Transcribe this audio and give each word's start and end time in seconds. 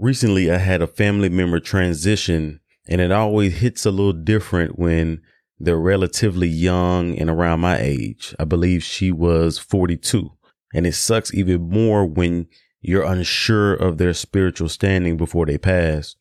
Recently, 0.00 0.50
I 0.50 0.56
had 0.56 0.80
a 0.80 0.86
family 0.86 1.28
member 1.28 1.60
transition, 1.60 2.60
and 2.88 3.02
it 3.02 3.12
always 3.12 3.58
hits 3.58 3.84
a 3.84 3.90
little 3.90 4.14
different 4.14 4.78
when 4.78 5.20
they're 5.58 5.76
relatively 5.76 6.48
young 6.48 7.18
and 7.18 7.28
around 7.28 7.60
my 7.60 7.78
age. 7.78 8.34
I 8.38 8.44
believe 8.44 8.82
she 8.82 9.12
was 9.12 9.58
42. 9.58 10.30
And 10.72 10.86
it 10.86 10.94
sucks 10.94 11.34
even 11.34 11.68
more 11.68 12.06
when 12.06 12.46
you're 12.80 13.04
unsure 13.04 13.74
of 13.74 13.98
their 13.98 14.14
spiritual 14.14 14.70
standing 14.70 15.18
before 15.18 15.44
they 15.44 15.58
pass. 15.58 16.16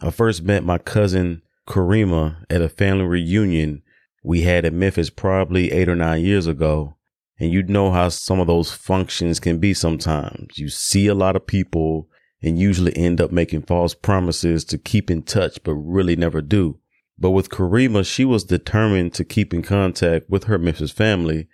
I 0.00 0.10
first 0.10 0.44
met 0.44 0.62
my 0.62 0.78
cousin 0.78 1.42
Karima 1.66 2.44
at 2.48 2.62
a 2.62 2.68
family 2.68 3.04
reunion 3.04 3.82
we 4.22 4.42
had 4.42 4.64
in 4.64 4.78
Memphis 4.78 5.10
probably 5.10 5.72
eight 5.72 5.88
or 5.88 5.96
nine 5.96 6.22
years 6.22 6.46
ago. 6.46 6.98
And 7.40 7.52
you 7.52 7.64
know 7.64 7.90
how 7.90 8.10
some 8.10 8.38
of 8.38 8.46
those 8.46 8.70
functions 8.70 9.40
can 9.40 9.58
be 9.58 9.74
sometimes. 9.74 10.56
You 10.56 10.68
see 10.68 11.08
a 11.08 11.16
lot 11.16 11.34
of 11.34 11.48
people 11.48 12.08
and 12.44 12.58
usually 12.58 12.94
end 12.94 13.22
up 13.22 13.32
making 13.32 13.62
false 13.62 13.94
promises 13.94 14.64
to 14.66 14.76
keep 14.76 15.10
in 15.10 15.22
touch, 15.22 15.58
but 15.64 15.72
really 15.72 16.14
never 16.14 16.42
do. 16.42 16.78
But 17.18 17.30
with 17.30 17.48
Karima, 17.48 18.04
she 18.04 18.24
was 18.24 18.44
determined 18.44 19.14
to 19.14 19.24
keep 19.24 19.54
in 19.54 19.62
contact 19.62 20.28
with 20.28 20.44
her 20.44 20.58
Memphis 20.58 20.90
family. 20.90 21.48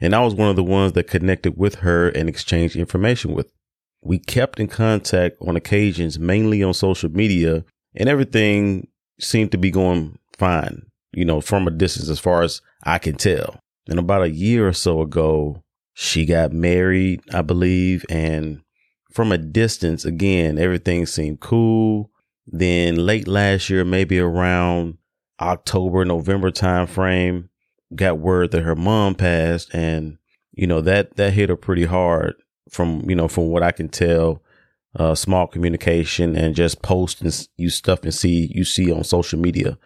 And 0.00 0.14
I 0.14 0.24
was 0.24 0.34
one 0.34 0.50
of 0.50 0.56
the 0.56 0.64
ones 0.64 0.92
that 0.92 1.04
connected 1.04 1.56
with 1.56 1.76
her 1.76 2.08
and 2.08 2.28
exchanged 2.28 2.74
information 2.74 3.34
with. 3.34 3.52
We 4.02 4.18
kept 4.18 4.58
in 4.58 4.66
contact 4.66 5.36
on 5.40 5.54
occasions, 5.54 6.18
mainly 6.18 6.62
on 6.62 6.74
social 6.74 7.10
media, 7.10 7.64
and 7.94 8.08
everything 8.08 8.88
seemed 9.20 9.52
to 9.52 9.58
be 9.58 9.70
going 9.70 10.18
fine, 10.36 10.86
you 11.12 11.24
know, 11.24 11.40
from 11.40 11.68
a 11.68 11.70
distance 11.70 12.08
as 12.08 12.18
far 12.18 12.42
as 12.42 12.60
I 12.82 12.98
can 12.98 13.14
tell. 13.14 13.60
And 13.88 14.00
about 14.00 14.22
a 14.22 14.30
year 14.30 14.66
or 14.66 14.72
so 14.72 15.02
ago, 15.02 15.62
she 15.94 16.26
got 16.26 16.52
married, 16.52 17.20
I 17.32 17.42
believe, 17.42 18.04
and 18.08 18.60
from 19.16 19.32
a 19.32 19.38
distance, 19.38 20.04
again, 20.04 20.58
everything 20.58 21.06
seemed 21.06 21.40
cool. 21.40 22.10
Then 22.46 22.96
late 22.96 23.26
last 23.26 23.70
year, 23.70 23.82
maybe 23.82 24.18
around 24.18 24.98
October, 25.40 26.04
November 26.04 26.50
time 26.50 26.86
frame, 26.86 27.48
got 27.94 28.18
word 28.18 28.50
that 28.50 28.62
her 28.62 28.76
mom 28.76 29.14
passed 29.14 29.72
and 29.72 30.18
you 30.52 30.66
know 30.66 30.82
that 30.82 31.16
that 31.16 31.32
hit 31.32 31.48
her 31.48 31.56
pretty 31.56 31.86
hard 31.86 32.34
from 32.68 33.08
you 33.08 33.16
know 33.16 33.26
from 33.26 33.46
what 33.46 33.62
I 33.62 33.72
can 33.72 33.88
tell 33.88 34.42
uh, 34.96 35.14
small 35.14 35.46
communication 35.46 36.36
and 36.36 36.54
just 36.54 36.82
posting 36.82 37.32
you 37.56 37.70
stuff 37.70 38.02
and 38.02 38.12
see 38.12 38.52
you 38.54 38.64
see 38.64 38.92
on 38.92 39.02
social 39.02 39.38
media. 39.38 39.78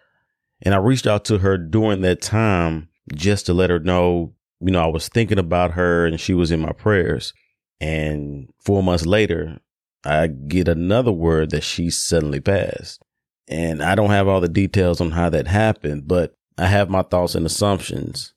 And 0.61 0.75
I 0.75 0.77
reached 0.77 1.07
out 1.07 1.23
to 1.25 1.37
her 1.37 1.57
during 1.57 2.01
that 2.01 2.21
time 2.21 2.89
just 3.13 3.45
to 3.45 3.53
let 3.53 3.69
her 3.69 3.79
know, 3.79 4.33
you 4.59 4.71
know, 4.71 4.83
I 4.83 4.87
was 4.87 5.07
thinking 5.07 5.39
about 5.39 5.71
her 5.71 6.05
and 6.05 6.19
she 6.19 6.33
was 6.33 6.51
in 6.51 6.59
my 6.59 6.73
prayers. 6.73 7.33
And 7.81 8.47
four 8.59 8.83
months 8.83 9.07
later, 9.07 9.59
I 10.05 10.27
get 10.27 10.67
another 10.67 11.11
word 11.11 11.49
that 11.49 11.63
she 11.63 11.89
suddenly 11.89 12.39
passed. 12.39 13.01
And 13.47 13.81
I 13.83 13.95
don't 13.95 14.11
have 14.11 14.27
all 14.27 14.39
the 14.39 14.47
details 14.47 15.01
on 15.01 15.11
how 15.11 15.29
that 15.31 15.47
happened, 15.47 16.07
but 16.07 16.35
I 16.59 16.67
have 16.67 16.89
my 16.89 17.01
thoughts 17.01 17.33
and 17.33 17.45
assumptions. 17.45 18.33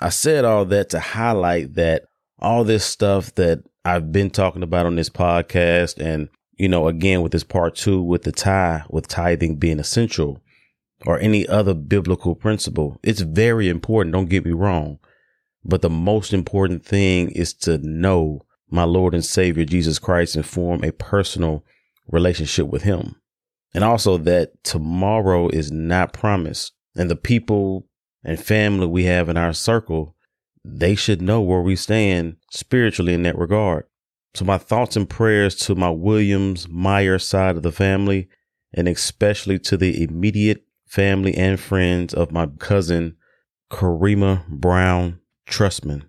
I 0.00 0.08
said 0.08 0.44
all 0.44 0.64
that 0.66 0.90
to 0.90 1.00
highlight 1.00 1.74
that 1.74 2.06
all 2.40 2.64
this 2.64 2.84
stuff 2.84 3.34
that 3.36 3.62
I've 3.84 4.10
been 4.12 4.30
talking 4.30 4.64
about 4.64 4.86
on 4.86 4.96
this 4.96 5.08
podcast 5.08 5.98
and, 5.98 6.28
you 6.56 6.68
know, 6.68 6.88
again, 6.88 7.22
with 7.22 7.32
this 7.32 7.44
part 7.44 7.76
two, 7.76 8.02
with 8.02 8.24
the 8.24 8.32
tie, 8.32 8.82
with 8.90 9.06
tithing 9.06 9.56
being 9.56 9.78
essential 9.78 10.42
or 11.06 11.20
any 11.20 11.46
other 11.46 11.72
biblical 11.72 12.34
principle, 12.34 12.98
it's 13.04 13.20
very 13.20 13.68
important. 13.68 14.12
Don't 14.12 14.28
get 14.28 14.44
me 14.44 14.52
wrong. 14.52 14.98
But 15.64 15.82
the 15.82 15.90
most 15.90 16.32
important 16.32 16.84
thing 16.84 17.30
is 17.30 17.54
to 17.54 17.78
know 17.78 18.42
my 18.70 18.84
Lord 18.84 19.14
and 19.14 19.24
Savior 19.24 19.64
Jesus 19.64 19.98
Christ 19.98 20.36
and 20.36 20.46
form 20.46 20.84
a 20.84 20.92
personal 20.92 21.64
relationship 22.06 22.66
with 22.66 22.82
Him. 22.82 23.16
And 23.74 23.84
also 23.84 24.16
that 24.18 24.62
tomorrow 24.64 25.48
is 25.48 25.70
not 25.70 26.12
promised. 26.12 26.72
And 26.96 27.10
the 27.10 27.16
people 27.16 27.86
and 28.24 28.40
family 28.40 28.86
we 28.86 29.04
have 29.04 29.28
in 29.28 29.36
our 29.36 29.52
circle, 29.52 30.16
they 30.64 30.94
should 30.94 31.22
know 31.22 31.40
where 31.40 31.60
we 31.60 31.76
stand 31.76 32.36
spiritually 32.50 33.14
in 33.14 33.22
that 33.22 33.38
regard. 33.38 33.84
So 34.34 34.44
my 34.44 34.58
thoughts 34.58 34.96
and 34.96 35.08
prayers 35.08 35.54
to 35.56 35.74
my 35.74 35.90
Williams 35.90 36.68
Meyer 36.68 37.18
side 37.18 37.56
of 37.56 37.62
the 37.62 37.72
family, 37.72 38.28
and 38.72 38.88
especially 38.88 39.58
to 39.60 39.76
the 39.76 40.02
immediate 40.02 40.64
family 40.86 41.34
and 41.34 41.58
friends 41.58 42.14
of 42.14 42.32
my 42.32 42.46
cousin 42.46 43.16
Karima 43.70 44.46
Brown 44.48 45.20
Trustman. 45.46 46.07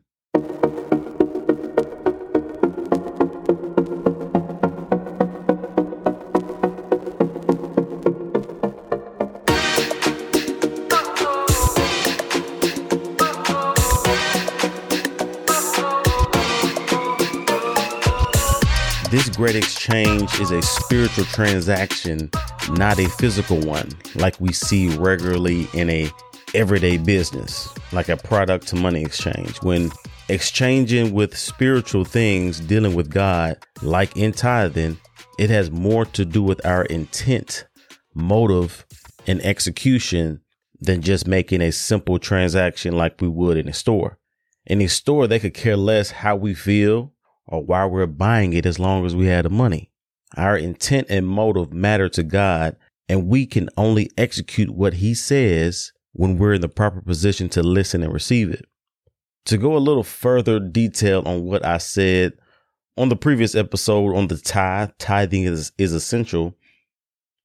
This 19.50 19.66
exchange 19.66 20.40
is 20.40 20.52
a 20.52 20.62
spiritual 20.62 21.26
transaction, 21.26 22.30
not 22.74 23.00
a 23.00 23.10
physical 23.10 23.60
one, 23.60 23.90
like 24.14 24.40
we 24.40 24.54
see 24.54 24.96
regularly 24.96 25.68
in 25.74 25.90
a 25.90 26.08
everyday 26.54 26.98
business, 26.98 27.68
like 27.92 28.10
a 28.10 28.18
product 28.18 28.68
to 28.68 28.76
money 28.76 29.02
exchange. 29.02 29.58
When 29.64 29.92
exchanging 30.28 31.16
with 31.16 31.36
spiritual 31.36 32.06
things, 32.06 32.60
dealing 32.60 32.94
with 32.94 33.10
God, 33.10 33.58
like 33.82 34.16
in 34.16 34.34
tithing, 34.34 35.00
it 35.40 35.50
has 35.50 35.72
more 35.72 36.06
to 36.06 36.26
do 36.26 36.44
with 36.44 36.64
our 36.64 36.86
intent, 36.86 37.66
motive, 38.14 38.86
and 39.26 39.42
execution 39.42 40.42
than 40.80 41.02
just 41.02 41.26
making 41.26 41.62
a 41.62 41.72
simple 41.72 42.20
transaction 42.20 42.96
like 42.96 43.20
we 43.20 43.28
would 43.28 43.58
in 43.58 43.68
a 43.68 43.74
store. 43.74 44.20
In 44.68 44.80
a 44.80 44.88
store, 44.88 45.26
they 45.26 45.40
could 45.40 45.56
care 45.56 45.76
less 45.76 46.12
how 46.12 46.36
we 46.36 46.54
feel 46.54 47.14
or 47.50 47.64
why 47.64 47.86
we're 47.86 48.06
buying 48.06 48.54
it 48.54 48.66
as 48.66 48.80
long 48.80 49.06
as 49.06 49.16
we 49.16 49.26
have 49.26 49.44
the 49.44 49.50
money. 49.50 49.92
Our 50.38 50.56
intent 50.56 51.08
and 51.10 51.28
motive 51.28 51.74
matter 51.74 52.08
to 52.10 52.24
God, 52.24 52.78
and 53.10 53.28
we 53.28 53.46
can 53.46 53.70
only 53.76 54.10
execute 54.18 54.70
what 54.70 54.96
He 54.96 55.16
says 55.16 55.92
when 56.14 56.38
we're 56.38 56.54
in 56.54 56.62
the 56.62 56.70
proper 56.70 57.02
position 57.02 57.50
to 57.50 57.64
listen 57.64 58.04
and 58.04 58.14
receive 58.14 58.52
it. 58.52 58.66
To 59.46 59.58
go 59.58 59.76
a 59.76 59.80
little 59.80 60.04
further 60.04 60.60
detail 60.60 61.24
on 61.26 61.44
what 61.44 61.66
I 61.66 61.80
said 61.80 62.34
on 62.98 63.10
the 63.10 63.16
previous 63.16 63.56
episode 63.56 64.16
on 64.16 64.28
the 64.28 64.38
tithe, 64.38 64.92
tithing 65.00 65.44
is, 65.44 65.72
is 65.78 65.94
essential 65.94 66.56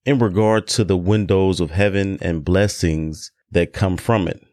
in 0.05 0.19
regard 0.19 0.67
to 0.67 0.85
the 0.85 0.97
windows 0.99 1.61
of 1.61 1.71
heaven 1.71 2.19
and 2.21 2.45
blessings 2.45 3.33
that 3.53 3.73
come 3.73 3.97
from 3.97 4.29
it, 4.29 4.45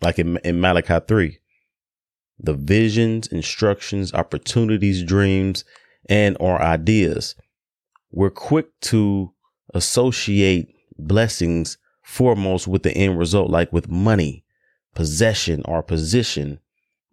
like 0.00 0.18
in, 0.18 0.38
in 0.38 0.60
Malachi 0.60 0.98
3 1.06 1.38
the 2.42 2.54
visions, 2.54 3.28
instructions, 3.28 4.12
opportunities, 4.12 5.02
dreams, 5.02 5.64
and 6.08 6.36
our 6.40 6.60
ideas. 6.60 7.34
We're 8.10 8.30
quick 8.30 8.68
to 8.82 9.32
associate 9.72 10.74
blessings 10.98 11.78
foremost 12.02 12.66
with 12.66 12.82
the 12.82 12.92
end 12.92 13.18
result, 13.18 13.50
like 13.50 13.72
with 13.72 13.88
money, 13.88 14.44
possession, 14.94 15.62
or 15.64 15.82
position. 15.82 16.58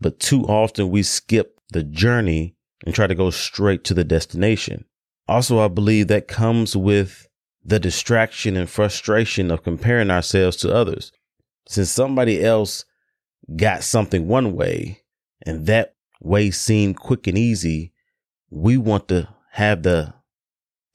But 0.02 0.20
too 0.20 0.44
often 0.46 0.90
we 0.90 1.04
skip 1.04 1.60
the 1.72 1.84
journey 1.84 2.56
and 2.86 2.96
try 2.96 3.08
to 3.08 3.16
go 3.16 3.30
straight 3.30 3.84
to 3.86 3.94
the 3.94 4.04
destination. 4.04 4.86
Also, 5.28 5.60
I 5.60 5.68
believe 5.68 6.08
that 6.08 6.28
comes 6.28 6.76
with 6.76 7.28
the 7.64 7.80
distraction 7.80 8.58
and 8.58 8.70
frustration 8.70 9.52
of 9.52 9.64
comparing 9.64 10.10
ourselves 10.10 10.58
to 10.58 10.74
others. 10.74 11.12
Since 11.68 11.92
somebody 11.92 12.44
else 12.44 12.86
got 13.56 13.84
something 13.84 14.28
one 14.28 14.56
way, 14.56 15.02
and 15.46 15.66
that 15.68 15.96
way 16.22 16.52
seemed 16.52 16.98
quick 16.98 17.28
and 17.28 17.38
easy, 17.38 17.94
we 18.50 18.78
want 18.78 19.08
to 19.10 19.30
have 19.54 19.84
the 19.84 20.14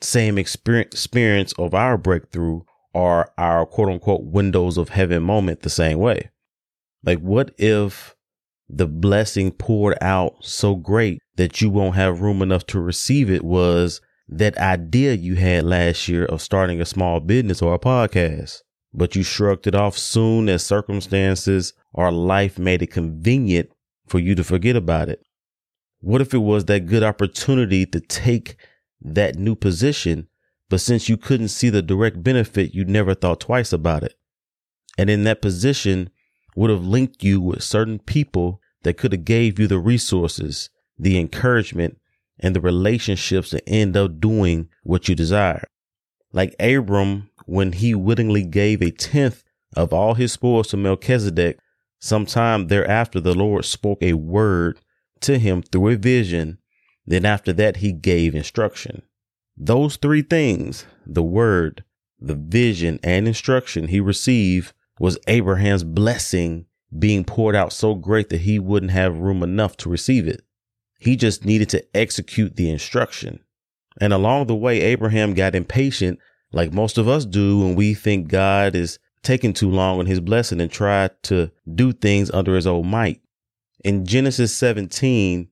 same 0.01 0.39
experience 0.39 1.53
of 1.59 1.75
our 1.75 1.97
breakthrough 1.97 2.61
or 2.93 3.31
our 3.39 3.67
quote 3.67 3.89
unquote 3.89 4.25
windows 4.25 4.77
of 4.77 4.91
heaven 4.91 5.23
moment 5.23 5.63
the 5.63 5.71
same 5.71 5.99
way. 5.99 6.31
Like, 7.05 7.19
what 7.19 7.53
if 7.59 8.15
the 8.69 8.87
blessing 8.87 9.51
poured 9.51 9.97
out 10.01 10.37
so 10.41 10.75
great 10.75 11.21
that 11.37 11.61
you 11.61 11.71
won't 11.71 11.97
have 11.97 12.21
room 12.21 12.41
enough 12.41 12.67
to 12.67 12.81
receive 12.81 13.31
it 13.31 13.45
was 13.45 14.01
that 14.29 14.57
idea 14.57 15.13
you 15.13 15.35
had 15.35 15.65
last 15.65 16.09
year 16.09 16.25
of 16.25 16.41
starting 16.41 16.81
a 16.81 16.87
small 16.87 17.21
business 17.21 17.61
or 17.61 17.75
a 17.75 17.79
podcast, 17.79 18.63
but 18.93 19.15
you 19.15 19.23
shrugged 19.23 19.67
it 19.67 19.75
off 19.75 19.99
soon 19.99 20.49
as 20.49 20.65
circumstances 20.65 21.75
or 21.93 22.11
life 22.11 22.59
made 22.59 22.83
it 22.83 22.91
convenient 22.91 23.69
for 24.07 24.19
you 24.19 24.35
to 24.35 24.45
forget 24.45 24.77
about 24.77 25.09
it? 25.09 25.25
What 26.01 26.21
if 26.21 26.35
it 26.35 26.39
was 26.39 26.67
that 26.67 26.87
good 26.87 27.03
opportunity 27.03 27.87
to 27.87 28.01
take 28.01 28.57
that 29.01 29.37
new 29.37 29.55
position, 29.55 30.29
but 30.69 30.81
since 30.81 31.09
you 31.09 31.17
couldn't 31.17 31.49
see 31.49 31.71
the 31.71 31.83
direct 31.83 32.23
benefit, 32.23 32.75
you 32.75 32.85
never 32.85 33.15
thought 33.15 33.41
twice 33.41 33.73
about 33.73 34.03
it? 34.03 34.15
And 34.99 35.09
in 35.09 35.25
that 35.25 35.43
position 35.43 36.11
would 36.55 36.71
have 36.71 36.85
linked 36.85 37.23
you 37.23 37.41
with 37.41 37.63
certain 37.63 37.99
people 37.99 38.61
that 38.83 38.99
could 38.99 39.13
have 39.13 39.25
gave 39.25 39.59
you 39.59 39.67
the 39.67 39.79
resources, 39.79 40.71
the 40.99 41.19
encouragement, 41.19 41.99
and 42.39 42.55
the 42.55 42.61
relationships 42.61 43.51
to 43.51 43.69
end 43.69 43.97
up 43.97 44.21
doing 44.21 44.69
what 44.83 45.09
you 45.09 45.15
desire. 45.15 45.67
Like 46.33 46.55
Abram, 46.61 47.31
when 47.47 47.73
he 47.73 47.95
willingly 47.95 48.43
gave 48.43 48.83
a 48.83 48.91
tenth 48.91 49.43
of 49.77 49.93
all 49.93 50.15
his 50.15 50.33
spoils 50.33 50.69
to 50.69 50.77
Melchizedek, 50.77 51.59
sometime 52.05 52.67
thereafter 52.67 53.19
the 53.19 53.35
Lord 53.35 53.65
spoke 53.65 54.03
a 54.03 54.13
word 54.13 54.79
to 55.21 55.39
him 55.39 55.63
through 55.63 55.89
a 55.89 55.97
vision. 55.97 56.59
Then 57.07 57.25
after 57.25 57.51
that, 57.55 57.77
he 57.79 57.93
gave 57.93 58.35
instruction. 58.35 59.03
Those 59.57 59.97
three 59.97 60.21
things, 60.21 60.85
the 61.07 61.23
word, 61.23 61.83
the 62.21 62.35
vision, 62.35 63.01
and 63.03 63.27
instruction 63.27 63.89
he 63.89 64.01
received 64.01 64.75
was 65.01 65.19
Abraham's 65.29 65.83
blessing 65.83 66.67
being 66.97 67.25
poured 67.25 67.57
out 67.57 67.73
so 67.73 67.95
great 67.95 68.29
that 68.29 68.43
he 68.43 68.59
wouldn't 68.59 68.93
have 68.93 69.19
room 69.19 69.43
enough 69.43 69.75
to 69.79 69.89
receive 69.89 70.29
it. 70.29 70.43
He 70.99 71.17
just 71.17 71.47
needed 71.47 71.71
to 71.71 71.85
execute 71.97 72.57
the 72.57 72.71
instruction. 72.71 73.41
And 73.99 74.13
along 74.13 74.47
the 74.47 74.55
way, 74.55 74.83
Abraham 74.83 75.33
got 75.33 75.55
impatient, 75.55 76.19
like 76.53 76.71
most 76.71 76.99
of 76.99 77.09
us 77.09 77.25
do 77.25 77.61
when 77.61 77.75
we 77.75 77.95
think 77.95 78.29
God 78.29 78.75
is 78.77 78.99
taking 79.25 79.53
too 79.53 79.71
long 79.71 79.99
on 79.99 80.07
his 80.07 80.21
blessing 80.21 80.61
and 80.61 80.71
tried 80.71 81.11
to 81.25 81.51
do 81.75 81.93
things 81.93 82.31
under 82.31 82.55
his 82.55 82.67
own 82.67 82.87
might. 82.87 83.21
In 83.85 84.07
Genesis 84.07 84.55
17, 84.57 85.49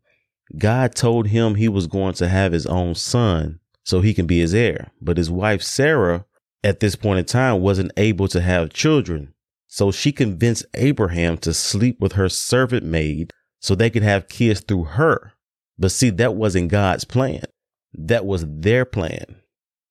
God 0.58 0.94
told 0.94 1.28
him 1.28 1.54
he 1.54 1.68
was 1.68 1.86
going 1.86 2.14
to 2.14 2.28
have 2.28 2.52
his 2.52 2.66
own 2.66 2.94
son 2.94 3.60
so 3.84 4.00
he 4.00 4.14
can 4.14 4.26
be 4.26 4.40
his 4.40 4.54
heir. 4.54 4.92
But 5.00 5.16
his 5.16 5.30
wife, 5.30 5.62
Sarah, 5.62 6.24
at 6.62 6.80
this 6.80 6.94
point 6.94 7.18
in 7.18 7.24
time, 7.24 7.60
wasn't 7.60 7.92
able 7.96 8.28
to 8.28 8.40
have 8.40 8.72
children. 8.72 9.34
So 9.66 9.90
she 9.90 10.12
convinced 10.12 10.66
Abraham 10.74 11.38
to 11.38 11.54
sleep 11.54 12.00
with 12.00 12.12
her 12.12 12.28
servant 12.28 12.84
maid 12.84 13.32
so 13.60 13.74
they 13.74 13.90
could 13.90 14.02
have 14.02 14.28
kids 14.28 14.60
through 14.60 14.84
her. 14.84 15.32
But 15.78 15.92
see, 15.92 16.10
that 16.10 16.34
wasn't 16.34 16.70
God's 16.70 17.04
plan. 17.04 17.44
That 17.94 18.26
was 18.26 18.44
their 18.46 18.84
plan. 18.84 19.41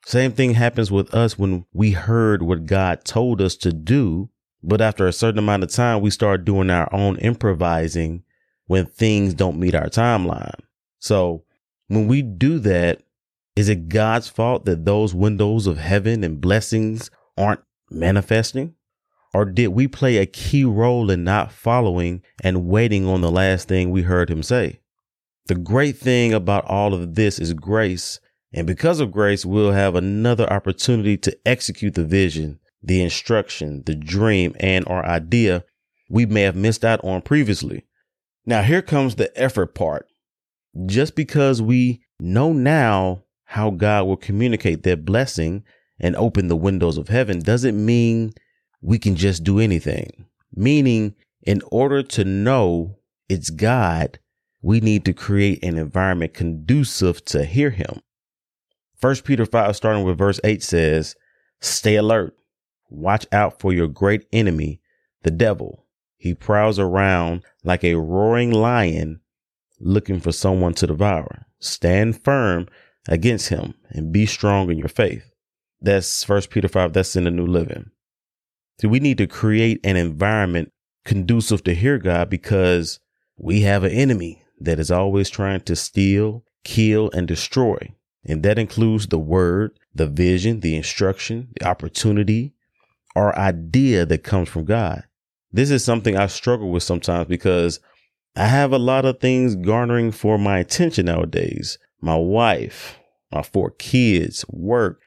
Same 0.06 0.32
thing 0.32 0.54
happens 0.54 0.92
with 0.92 1.14
us 1.14 1.38
when 1.38 1.66
we 1.74 1.92
heard 1.92 2.42
what 2.42 2.66
God 2.66 3.06
told 3.06 3.42
us 3.42 3.56
to 3.58 3.72
do. 3.72 4.30
But 4.64 4.82
after 4.82 5.08
a 5.08 5.14
certain 5.14 5.40
amount 5.40 5.64
of 5.64 5.72
time, 5.72 6.02
we 6.02 6.10
start 6.10 6.46
doing 6.46 6.70
our 6.70 6.94
own 6.94 7.18
improvising 7.18 8.24
when 8.68 8.86
things 8.86 9.34
don't 9.34 9.60
meet 9.60 9.76
our 9.76 9.88
timeline. 9.88 10.60
So 11.00 11.44
when 11.88 12.08
we 12.08 12.22
do 12.22 12.60
that, 12.60 13.02
is 13.56 13.70
it 13.70 13.90
God's 13.90 14.30
fault 14.30 14.66
that 14.66 14.86
those 14.86 15.14
windows 15.14 15.68
of 15.68 15.78
heaven 15.78 16.24
and 16.24 16.40
blessings 16.40 17.12
aren't 17.38 17.62
manifesting? 17.90 18.76
Or 19.34 19.46
did 19.46 19.70
we 19.70 19.88
play 19.88 20.18
a 20.18 20.26
key 20.26 20.64
role 20.64 21.10
in 21.10 21.24
not 21.24 21.52
following 21.52 22.22
and 22.44 22.68
waiting 22.68 23.08
on 23.08 23.22
the 23.22 23.32
last 23.32 23.68
thing 23.68 23.90
we 23.90 24.04
heard 24.04 24.30
him 24.30 24.44
say? 24.44 24.80
The 25.48 25.56
great 25.56 25.98
thing 25.98 26.34
about 26.34 26.66
all 26.66 26.94
of 26.94 27.16
this 27.16 27.40
is 27.40 27.54
grace. 27.54 28.20
And 28.54 28.68
because 28.68 29.00
of 29.00 29.12
grace, 29.12 29.46
we'll 29.46 29.72
have 29.72 29.96
another 29.96 30.52
opportunity 30.52 31.18
to 31.18 31.38
execute 31.46 31.96
the 31.96 32.06
vision, 32.06 32.60
the 32.84 33.02
instruction, 33.02 33.84
the 33.86 33.96
dream, 33.96 34.56
and 34.60 34.86
our 34.88 35.06
idea 35.06 35.64
we 36.10 36.26
may 36.26 36.42
have 36.42 36.56
missed 36.56 36.84
out 36.84 37.02
on 37.04 37.22
previously. 37.22 37.86
Now, 38.46 38.64
here 38.64 38.82
comes 38.82 39.16
the 39.16 39.32
effort 39.40 39.74
part. 39.74 40.08
Just 40.86 41.16
because 41.16 41.62
we 41.62 42.02
know 42.20 42.52
now 42.52 43.24
how 43.46 43.70
God 43.70 44.06
will 44.08 44.18
communicate 44.18 44.84
that 44.84 45.06
blessing 45.06 45.64
and 46.00 46.16
open 46.16 46.48
the 46.48 46.56
windows 46.56 46.98
of 46.98 47.08
heaven 47.08 47.40
doesn't 47.40 47.86
mean 47.86 48.34
we 48.82 49.00
can 49.00 49.16
just 49.16 49.44
do 49.44 49.60
anything. 49.60 50.26
Meaning, 50.54 51.16
in 51.44 51.62
order 51.72 52.04
to 52.04 52.26
know 52.26 52.98
it's 53.30 53.50
God, 53.50 54.20
we 54.62 54.80
need 54.80 55.06
to 55.06 55.14
create 55.14 55.64
an 55.64 55.78
environment 55.78 56.34
conducive 56.34 57.24
to 57.26 57.46
hear 57.46 57.70
him. 57.70 58.02
First 59.02 59.24
Peter 59.24 59.48
5, 59.48 59.76
starting 59.76 60.04
with 60.04 60.20
verse 60.20 60.40
8 60.44 60.62
says, 60.62 61.16
Stay 61.60 61.96
alert. 61.96 62.36
Watch 62.90 63.26
out 63.32 63.60
for 63.60 63.74
your 63.74 63.88
great 63.88 64.28
enemy, 64.32 64.80
the 65.24 65.32
devil. 65.32 65.88
He 66.18 66.36
prowls 66.36 66.78
around 66.78 67.44
like 67.64 67.84
a 67.84 67.96
roaring 67.96 68.52
lion 68.52 69.22
looking 69.80 70.20
for 70.20 70.32
someone 70.32 70.76
to 70.76 70.86
devour. 70.86 71.48
Stand 71.60 72.24
firm 72.24 72.68
against 73.08 73.50
him 73.50 73.74
and 73.90 74.12
be 74.12 74.28
strong 74.28 74.70
in 74.70 74.78
your 74.78 74.88
faith. 74.88 75.32
That's 75.82 76.24
First 76.24 76.52
Peter 76.52 76.68
5. 76.68 76.94
That's 76.94 77.16
in 77.16 77.24
the 77.24 77.32
New 77.32 77.48
Living. 77.48 77.90
See, 78.80 78.88
we 78.88 79.00
need 79.00 79.18
to 79.18 79.26
create 79.26 79.80
an 79.84 79.96
environment 79.96 80.72
conducive 81.06 81.64
to 81.64 81.74
hear 81.74 81.98
God 81.98 82.30
because 82.30 83.00
we 83.36 83.62
have 83.62 83.84
an 83.84 83.92
enemy 83.92 84.44
that 84.60 84.80
is 84.80 84.92
always 84.92 85.32
trying 85.32 85.62
to 85.62 85.76
steal, 85.76 86.44
kill, 86.64 87.10
and 87.16 87.28
destroy. 87.28 87.96
And 88.24 88.44
that 88.44 88.60
includes 88.60 89.08
the 89.08 89.20
word, 89.20 89.78
the 89.94 90.08
vision, 90.08 90.60
the 90.60 90.76
instruction, 90.76 91.50
the 91.60 91.68
opportunity, 91.68 92.54
or 93.16 93.38
idea 93.38 94.06
that 94.06 94.24
comes 94.24 94.50
from 94.50 94.66
God. 94.66 95.04
This 95.52 95.72
is 95.72 95.84
something 95.84 96.16
I 96.16 96.28
struggle 96.28 96.70
with 96.70 96.84
sometimes 96.84 97.28
because 97.28 97.80
I 98.36 98.46
have 98.46 98.72
a 98.72 98.80
lot 98.80 99.06
of 99.06 99.20
things 99.20 99.56
garnering 99.56 100.12
for 100.12 100.38
my 100.38 100.60
attention 100.60 101.08
nowadays. 101.08 101.78
My 102.00 102.16
wife, 102.16 103.00
my 103.32 103.42
four 103.42 103.72
kids, 103.72 104.46
work, 104.50 105.02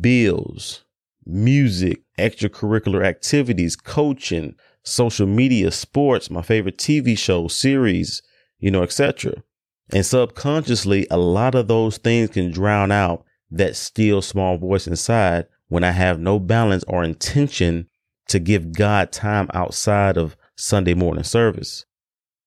bills, 0.00 0.84
music, 1.26 2.02
extracurricular 2.18 3.04
activities, 3.04 3.76
coaching, 3.76 4.54
social 4.82 5.26
media, 5.26 5.70
sports, 5.70 6.30
my 6.30 6.42
favorite 6.42 6.78
TV 6.78 7.16
show, 7.16 7.48
series, 7.48 8.22
you 8.58 8.70
know, 8.70 8.82
etc. 8.82 9.42
And 9.92 10.06
subconsciously, 10.06 11.06
a 11.10 11.18
lot 11.18 11.54
of 11.54 11.68
those 11.68 11.98
things 11.98 12.30
can 12.30 12.50
drown 12.50 12.92
out 12.92 13.24
that 13.50 13.76
still 13.76 14.22
small 14.22 14.56
voice 14.56 14.86
inside 14.86 15.46
when 15.68 15.82
I 15.84 15.90
have 15.90 16.20
no 16.20 16.38
balance 16.38 16.84
or 16.86 17.02
intention 17.02 17.88
to 18.28 18.38
give 18.38 18.72
God 18.72 19.10
time 19.10 19.48
outside 19.52 20.16
of 20.16 20.36
Sunday 20.56 20.94
morning 20.94 21.24
service. 21.24 21.84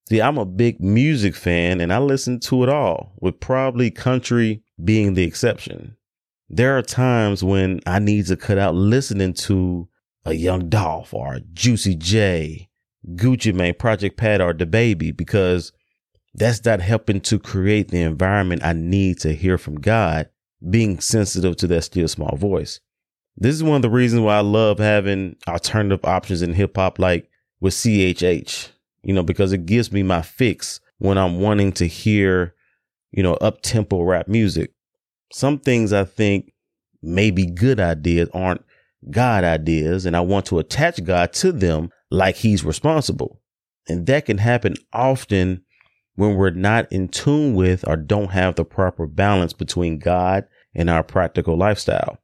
See, 0.10 0.22
I'm 0.22 0.38
a 0.38 0.46
big 0.46 0.80
music 0.80 1.36
fan 1.36 1.82
and 1.82 1.92
I 1.92 1.98
listen 2.00 2.40
to 2.42 2.64
it 2.64 2.70
all, 2.70 3.14
with 3.20 3.40
probably 3.40 3.92
country 3.92 4.64
being 4.84 5.14
the 5.14 5.24
exception. 5.24 5.98
There 6.50 6.78
are 6.78 6.82
times 6.82 7.44
when 7.44 7.80
I 7.86 8.00
need 8.00 8.28
to 8.28 8.38
cut 8.38 8.58
out 8.58 8.76
listening 8.76 9.34
to 9.34 9.88
a 10.26 10.34
Young 10.34 10.70
Dolph 10.70 11.14
or 11.14 11.40
Juicy 11.54 11.96
J, 11.96 12.70
Gucci 13.16 13.54
Mane, 13.54 13.74
Project 13.74 14.18
Pat, 14.18 14.40
or 14.40 14.54
The 14.54 14.66
Baby 14.66 15.12
because 15.12 15.72
that's 16.36 16.64
not 16.66 16.82
helping 16.82 17.22
to 17.22 17.40
create 17.40 17.90
the 17.90 18.02
environment 18.02 18.64
I 18.64 18.74
need 18.74 19.20
to 19.20 19.34
hear 19.34 19.58
from 19.58 19.80
God, 19.80 20.30
being 20.70 21.00
sensitive 21.00 21.56
to 21.58 21.68
that 21.68 21.84
still 21.84 22.08
small 22.08 22.36
voice. 22.36 22.80
This 23.36 23.56
is 23.56 23.64
one 23.64 23.78
of 23.78 23.82
the 23.82 23.90
reasons 23.90 24.22
why 24.22 24.38
I 24.38 24.42
love 24.42 24.80
having 24.80 25.36
alternative 25.48 26.04
options 26.04 26.42
in 26.42 26.54
hip 26.54 26.76
hop 26.76 27.00
like 27.00 27.30
with 27.60 27.74
CHH, 27.74 28.70
you 29.04 29.14
know, 29.14 29.24
because 29.24 29.54
it 29.54 29.66
gives 29.66 29.92
me 29.92 30.04
my 30.04 30.22
fix 30.22 30.80
when 31.00 31.18
I'm 31.18 31.40
wanting 31.40 31.72
to 31.74 31.88
hear, 31.88 32.56
you 33.12 33.24
know, 33.24 33.34
up 33.36 33.62
tempo 33.62 34.02
rap 34.02 34.28
music. 34.28 34.72
Some 35.32 35.60
things 35.60 35.94
I 35.94 36.04
think 36.04 36.54
may 37.02 37.32
be 37.32 37.46
good 37.46 37.80
ideas 37.80 38.30
aren't 38.34 38.64
God 39.10 39.44
ideas, 39.44 40.06
and 40.06 40.16
I 40.16 40.22
want 40.22 40.46
to 40.48 40.60
attach 40.60 41.04
God 41.04 41.34
to 41.34 41.52
them 41.52 41.90
like 42.10 42.36
he's 42.38 42.64
responsible. 42.64 43.42
And 43.88 44.06
that 44.08 44.26
can 44.26 44.38
happen 44.38 44.76
often 44.94 45.64
when 46.16 46.36
we're 46.36 46.52
not 46.52 46.92
in 46.92 47.08
tune 47.08 47.56
with 47.56 47.88
or 47.88 47.96
don't 47.96 48.32
have 48.32 48.56
the 48.56 48.66
proper 48.66 49.08
balance 49.08 49.54
between 49.54 50.00
God 50.00 50.46
and 50.76 50.90
our 50.90 51.04
practical 51.04 51.58
lifestyle. 51.58 52.20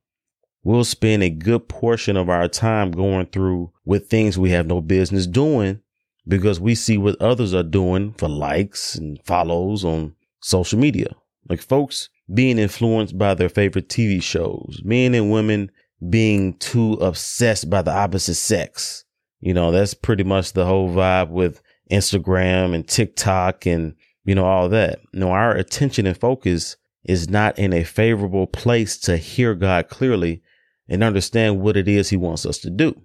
We'll 0.64 0.84
spend 0.84 1.24
a 1.24 1.30
good 1.30 1.70
portion 1.70 2.18
of 2.18 2.30
our 2.30 2.48
time 2.48 2.92
going 2.92 3.28
through 3.28 3.72
with 3.86 4.08
things 4.08 4.38
we 4.38 4.52
have 4.52 4.68
no 4.68 4.82
business 4.82 5.26
doing 5.26 5.82
because 6.28 6.60
we 6.60 6.76
see 6.76 6.98
what 6.98 7.20
others 7.22 7.54
are 7.54 7.64
doing 7.64 8.14
for 8.14 8.28
likes 8.28 8.96
and 8.96 9.20
follows 9.26 9.84
on 9.84 10.16
social 10.42 10.78
media. 10.78 11.16
Like 11.48 11.62
folks 11.62 12.10
being 12.32 12.60
influenced 12.60 13.18
by 13.18 13.34
their 13.34 13.50
favorite 13.50 13.90
TV 13.90 14.22
shows, 14.22 14.82
men 14.84 15.16
and 15.16 15.32
women 15.32 15.72
being 16.08 16.54
too 16.58 16.94
obsessed 16.94 17.70
by 17.70 17.82
the 17.82 17.92
opposite 17.92 18.36
sex. 18.36 19.06
You 19.40 19.54
know, 19.54 19.72
that's 19.72 19.94
pretty 19.94 20.24
much 20.24 20.54
the 20.54 20.66
whole 20.66 20.90
vibe 20.90 21.30
with 21.30 21.62
Instagram 21.92 22.74
and 22.74 22.88
TikTok 22.88 23.66
and, 23.66 23.96
you 24.26 24.36
know, 24.36 24.46
all 24.46 24.70
that. 24.70 25.00
Know, 25.14 25.32
our 25.32 25.52
attention 25.52 26.06
and 26.06 26.18
focus 26.18 26.78
is 27.04 27.30
not 27.30 27.58
in 27.58 27.74
a 27.74 27.84
favorable 27.84 28.48
place 28.48 28.98
to 29.00 29.18
hear 29.18 29.56
God 29.56 29.90
clearly 29.90 30.42
and 30.88 31.04
understand 31.04 31.62
what 31.62 31.78
it 31.78 31.88
is 31.88 32.10
he 32.10 32.18
wants 32.18 32.46
us 32.46 32.58
to 32.60 32.70
do. 32.70 33.02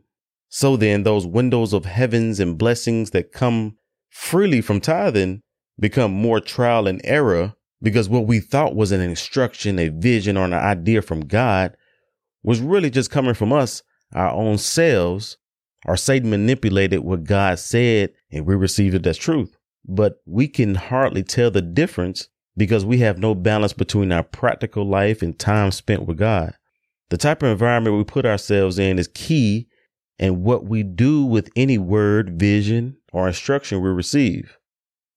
So 0.48 0.76
then 0.76 1.02
those 1.02 1.26
windows 1.26 1.72
of 1.72 1.84
heavens 1.84 2.40
and 2.40 2.58
blessings 2.58 3.10
that 3.10 3.32
come 3.32 3.76
freely 4.08 4.60
from 4.60 4.80
tithing 4.80 5.42
become 5.78 6.12
more 6.12 6.40
trial 6.40 6.86
and 6.86 7.00
error 7.04 7.54
because 7.82 8.08
what 8.08 8.26
we 8.26 8.40
thought 8.40 8.74
was 8.74 8.92
an 8.92 9.00
instruction, 9.00 9.78
a 9.78 9.88
vision, 9.88 10.36
or 10.36 10.44
an 10.44 10.54
idea 10.54 11.02
from 11.02 11.26
God 11.26 11.76
was 12.42 12.60
really 12.60 12.90
just 12.90 13.10
coming 13.10 13.34
from 13.34 13.52
us, 13.52 13.82
our 14.14 14.30
own 14.30 14.58
selves, 14.58 15.36
or 15.84 15.96
Satan 15.96 16.30
manipulated 16.30 17.00
what 17.00 17.24
God 17.24 17.58
said 17.58 18.12
and 18.30 18.46
we 18.46 18.54
received 18.54 18.94
it 18.94 19.06
as 19.06 19.16
truth. 19.16 19.56
But 19.86 20.22
we 20.26 20.48
can 20.48 20.74
hardly 20.74 21.22
tell 21.22 21.50
the 21.50 21.62
difference 21.62 22.28
because 22.56 22.84
we 22.84 22.98
have 22.98 23.18
no 23.18 23.34
balance 23.34 23.72
between 23.72 24.12
our 24.12 24.22
practical 24.22 24.86
life 24.86 25.22
and 25.22 25.38
time 25.38 25.70
spent 25.70 26.06
with 26.06 26.18
God. 26.18 26.54
The 27.10 27.16
type 27.18 27.42
of 27.42 27.50
environment 27.50 27.96
we 27.96 28.04
put 28.04 28.24
ourselves 28.24 28.78
in 28.78 28.98
is 28.98 29.08
key 29.08 29.68
and 30.18 30.42
what 30.42 30.64
we 30.64 30.82
do 30.82 31.24
with 31.24 31.50
any 31.56 31.76
word, 31.76 32.38
vision, 32.38 32.96
or 33.12 33.26
instruction 33.26 33.82
we 33.82 33.90
receive. 33.90 34.58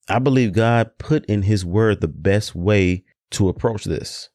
I 0.10 0.20
believe 0.20 0.54
God 0.54 0.98
put 0.98 1.26
in 1.26 1.44
his 1.44 1.66
word 1.66 2.02
the 2.02 2.08
best 2.08 2.56
way 2.56 3.04
to 3.32 3.50
approach 3.50 3.84
this. 3.84 4.30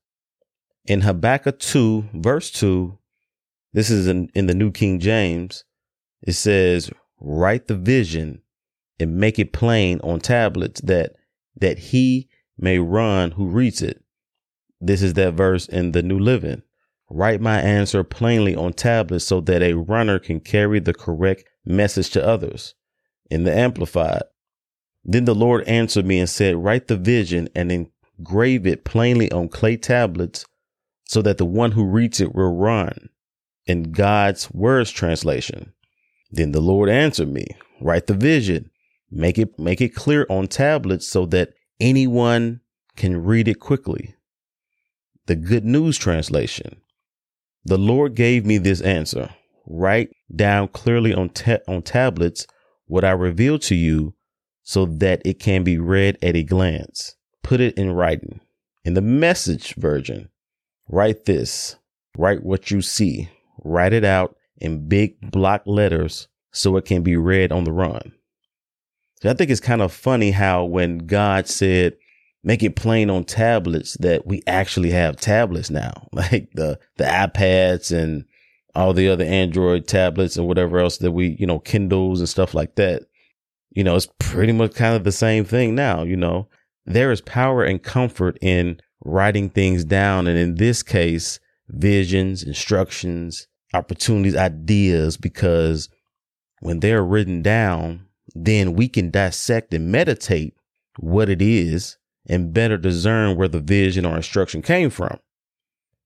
In 0.84 1.02
Habakkuk 1.02 1.58
2, 1.58 2.10
verse 2.14 2.50
2, 2.50 2.98
this 3.72 3.90
is 3.90 4.06
in, 4.06 4.28
in 4.34 4.46
the 4.46 4.54
New 4.54 4.70
King 4.70 4.98
James, 5.00 5.64
it 6.22 6.32
says, 6.32 6.90
Write 7.20 7.68
the 7.68 7.76
vision 7.76 8.42
and 8.98 9.16
make 9.16 9.38
it 9.38 9.52
plain 9.52 10.00
on 10.00 10.20
tablets 10.20 10.80
that 10.82 11.16
that 11.56 11.78
he 11.78 12.28
may 12.58 12.78
run 12.78 13.32
who 13.32 13.46
reads 13.46 13.82
it. 13.82 14.02
This 14.80 15.02
is 15.02 15.14
that 15.14 15.34
verse 15.34 15.66
in 15.66 15.92
the 15.92 16.02
New 16.02 16.18
Living. 16.18 16.62
Write 17.10 17.40
my 17.40 17.60
answer 17.60 18.02
plainly 18.02 18.56
on 18.56 18.72
tablets 18.72 19.26
so 19.26 19.40
that 19.42 19.62
a 19.62 19.74
runner 19.74 20.18
can 20.18 20.40
carry 20.40 20.80
the 20.80 20.94
correct 20.94 21.44
message 21.64 22.10
to 22.10 22.26
others. 22.26 22.74
In 23.30 23.44
the 23.44 23.54
Amplified. 23.54 24.22
Then 25.04 25.24
the 25.24 25.34
Lord 25.34 25.66
answered 25.66 26.06
me 26.06 26.18
and 26.18 26.28
said, 26.28 26.56
Write 26.56 26.88
the 26.88 26.96
vision 26.96 27.48
and 27.54 27.70
engrave 28.18 28.66
it 28.66 28.84
plainly 28.84 29.30
on 29.32 29.48
clay 29.48 29.76
tablets 29.76 30.44
so 31.04 31.22
that 31.22 31.38
the 31.38 31.44
one 31.44 31.72
who 31.72 31.84
reads 31.84 32.20
it 32.20 32.34
will 32.34 32.54
run. 32.54 33.08
In 33.66 33.92
God's 33.92 34.50
Words 34.50 34.90
translation. 34.90 35.72
Then 36.32 36.52
the 36.52 36.60
Lord 36.60 36.88
answered 36.88 37.28
me, 37.28 37.46
Write 37.80 38.06
the 38.06 38.14
vision, 38.14 38.70
make 39.10 39.38
it 39.38 39.58
make 39.58 39.80
it 39.80 39.94
clear 39.94 40.26
on 40.30 40.48
tablets 40.48 41.06
so 41.06 41.26
that 41.26 41.52
anyone 41.78 42.60
can 42.96 43.22
read 43.22 43.48
it 43.48 43.60
quickly. 43.60 44.14
The 45.26 45.36
Good 45.36 45.64
News 45.64 45.98
translation. 45.98 46.80
The 47.64 47.78
Lord 47.78 48.14
gave 48.14 48.46
me 48.46 48.58
this 48.58 48.80
answer. 48.80 49.30
Write 49.66 50.10
down 50.34 50.68
clearly 50.68 51.12
on 51.14 51.28
ta- 51.28 51.58
on 51.68 51.82
tablets 51.82 52.46
what 52.86 53.04
I 53.04 53.10
reveal 53.10 53.58
to 53.60 53.74
you 53.74 54.14
so 54.62 54.86
that 54.86 55.22
it 55.24 55.38
can 55.38 55.62
be 55.62 55.78
read 55.78 56.18
at 56.22 56.34
a 56.34 56.42
glance. 56.42 57.14
Put 57.42 57.60
it 57.60 57.76
in 57.76 57.92
writing. 57.92 58.40
In 58.84 58.94
the 58.94 59.00
message 59.00 59.74
version, 59.74 60.30
write 60.88 61.26
this. 61.26 61.76
Write 62.16 62.42
what 62.42 62.70
you 62.70 62.82
see. 62.82 63.28
Write 63.64 63.92
it 63.92 64.04
out 64.04 64.36
in 64.62 64.88
big 64.88 65.16
block 65.30 65.62
letters 65.66 66.28
so 66.52 66.76
it 66.76 66.84
can 66.84 67.02
be 67.02 67.16
read 67.16 67.52
on 67.52 67.64
the 67.64 67.72
run. 67.72 68.12
So 69.20 69.30
I 69.30 69.34
think 69.34 69.50
it's 69.50 69.60
kind 69.60 69.82
of 69.82 69.92
funny 69.92 70.30
how 70.30 70.64
when 70.64 70.98
God 70.98 71.48
said, 71.48 71.96
make 72.44 72.62
it 72.62 72.76
plain 72.76 73.10
on 73.10 73.24
tablets 73.24 73.96
that 73.98 74.26
we 74.26 74.42
actually 74.46 74.90
have 74.90 75.16
tablets 75.16 75.70
now, 75.70 76.08
like 76.12 76.50
the, 76.54 76.78
the 76.96 77.04
iPads 77.04 77.96
and 77.96 78.24
all 78.74 78.92
the 78.92 79.08
other 79.08 79.24
Android 79.24 79.86
tablets 79.86 80.36
and 80.36 80.46
whatever 80.46 80.78
else 80.78 80.98
that 80.98 81.12
we, 81.12 81.36
you 81.38 81.46
know, 81.46 81.58
Kindles 81.58 82.20
and 82.20 82.28
stuff 82.28 82.54
like 82.54 82.76
that. 82.76 83.02
You 83.70 83.84
know, 83.84 83.96
it's 83.96 84.08
pretty 84.18 84.52
much 84.52 84.74
kind 84.74 84.94
of 84.94 85.04
the 85.04 85.12
same 85.12 85.44
thing 85.44 85.74
now, 85.74 86.02
you 86.02 86.16
know. 86.16 86.48
There 86.84 87.12
is 87.12 87.20
power 87.20 87.64
and 87.64 87.82
comfort 87.82 88.38
in 88.40 88.80
writing 89.04 89.50
things 89.50 89.84
down. 89.84 90.26
And 90.26 90.38
in 90.38 90.56
this 90.56 90.82
case, 90.82 91.38
visions, 91.68 92.42
instructions, 92.42 93.46
opportunities, 93.74 94.36
ideas, 94.36 95.16
because 95.16 95.88
when 96.60 96.80
they're 96.80 97.04
written 97.04 97.42
down, 97.42 98.06
then 98.34 98.74
we 98.74 98.88
can 98.88 99.10
dissect 99.10 99.74
and 99.74 99.90
meditate 99.90 100.54
what 100.98 101.28
it 101.28 101.42
is 101.42 101.98
and 102.28 102.52
better 102.52 102.76
discern 102.76 103.36
where 103.36 103.48
the 103.48 103.60
vision 103.60 104.06
or 104.06 104.16
instruction 104.16 104.62
came 104.62 104.90
from. 104.90 105.18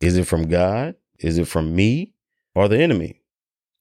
Is 0.01 0.17
it 0.17 0.27
from 0.27 0.49
God? 0.49 0.95
Is 1.19 1.39
it 1.39 1.49
from 1.49 1.75
me 1.75 2.15
or 2.55 2.69
the 2.69 2.79
enemy? 2.79 3.21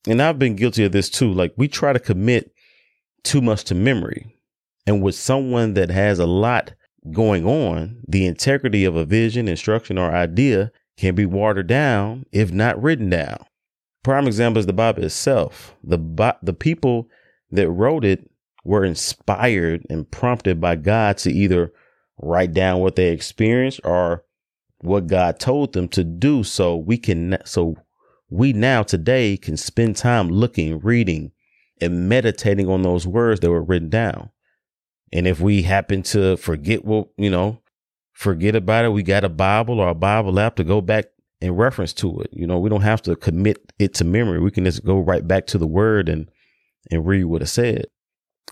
And 0.08 0.22
I've 0.22 0.40
been 0.40 0.56
guilty 0.56 0.84
of 0.84 0.92
this 0.92 1.10
too. 1.10 1.32
Like 1.32 1.54
we 1.58 1.68
try 1.68 1.94
to 1.94 2.00
commit 2.00 2.52
too 3.24 3.42
much 3.42 3.64
to 3.66 3.76
memory. 3.76 4.38
And 4.88 5.02
with 5.02 5.16
someone 5.16 5.74
that 5.74 5.90
has 5.90 6.20
a 6.20 6.28
lot 6.28 6.74
going 7.12 7.46
on, 7.46 8.02
the 8.08 8.26
integrity 8.26 8.86
of 8.86 8.96
a 8.96 9.06
vision, 9.06 9.48
instruction, 9.48 9.98
or 9.98 10.12
idea 10.12 10.72
can 10.98 11.16
be 11.16 11.26
watered 11.26 11.68
down 11.68 12.26
if 12.32 12.52
not 12.52 12.82
written 12.82 13.10
down. 13.10 13.46
Prime 14.06 14.28
example 14.28 14.60
is 14.60 14.68
the 14.68 14.72
Bible 14.72 15.04
itself. 15.04 15.76
The, 15.84 15.98
the 16.44 16.54
people 16.54 17.10
that 17.50 17.72
wrote 17.72 18.06
it 18.06 18.30
were 18.64 18.86
inspired 18.86 19.84
and 19.90 20.12
prompted 20.12 20.62
by 20.62 20.76
God 20.76 21.18
to 21.18 21.32
either 21.32 21.74
write 22.22 22.54
down 22.54 22.82
what 22.82 22.98
they 22.98 23.10
experienced 23.10 23.80
or 23.84 24.24
what 24.78 25.08
God 25.08 25.40
told 25.40 25.74
them 25.74 25.88
to 25.88 26.04
do. 26.04 26.44
So 26.44 26.78
we 26.78 27.00
can, 27.00 27.40
so 27.46 27.78
we 28.30 28.54
now 28.54 28.84
today 28.84 29.38
can 29.38 29.58
spend 29.58 29.98
time 29.98 30.30
looking, 30.30 30.78
reading, 30.82 31.32
and 31.82 32.08
meditating 32.08 32.70
on 32.70 32.84
those 32.84 33.08
words 33.08 33.40
that 33.40 33.50
were 33.50 33.64
written 33.64 33.90
down. 33.90 34.30
And 35.14 35.26
if 35.26 35.40
we 35.40 35.64
happen 35.64 36.04
to 36.04 36.38
forget 36.38 36.86
what, 36.86 37.08
you 37.18 37.32
know, 37.32 37.60
forget 38.12 38.56
about 38.56 38.86
it, 38.86 38.90
we 38.90 39.02
got 39.02 39.24
a 39.24 39.30
Bible 39.30 39.80
or 39.80 39.90
a 39.90 39.96
Bible 39.96 40.40
app 40.40 40.58
to 40.58 40.64
go 40.64 40.80
back 40.80 41.06
and 41.42 41.58
reference 41.58 41.94
to 41.94 42.20
it. 42.22 42.30
You 42.32 42.48
know, 42.48 42.60
we 42.60 42.70
don't 42.70 42.82
have 42.82 43.02
to 43.04 43.16
commit 43.16 43.72
it 43.80 43.94
to 43.96 44.04
memory. 44.04 44.40
We 44.40 44.52
can 44.52 44.66
just 44.66 44.86
go 44.86 45.00
right 45.00 45.28
back 45.28 45.48
to 45.48 45.58
the 45.58 45.68
word 45.68 46.10
and, 46.10 46.30
and 46.92 47.06
read 47.06 47.26
what 47.26 47.42
it 47.42 47.48
said. 47.48 47.86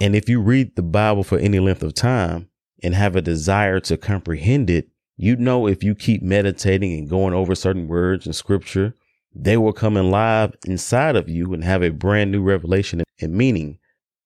And 0.02 0.16
if 0.16 0.28
you 0.28 0.42
read 0.42 0.76
the 0.76 0.84
Bible 0.84 1.24
for 1.24 1.38
any 1.38 1.60
length 1.60 1.84
of 1.84 1.94
time 1.94 2.50
and 2.82 2.96
have 2.96 3.16
a 3.16 3.22
desire 3.22 3.80
to 3.82 3.98
comprehend 3.98 4.70
it, 4.70 4.90
you 5.16 5.36
know 5.36 5.68
if 5.68 5.84
you 5.84 5.96
keep 5.96 6.22
meditating 6.22 6.98
and 6.98 7.10
going 7.10 7.34
over 7.34 7.56
certain 7.56 7.88
words 7.88 8.26
in 8.26 8.34
scripture, 8.34 8.96
they 9.36 9.58
will 9.58 9.74
come 9.74 9.98
alive 9.98 10.56
inside 10.66 11.16
of 11.16 11.30
you 11.30 11.54
and 11.54 11.64
have 11.64 11.84
a 11.84 11.90
brand 11.90 12.32
new 12.32 12.42
revelation 12.42 13.04
and 13.22 13.34
meaning. 13.34 13.78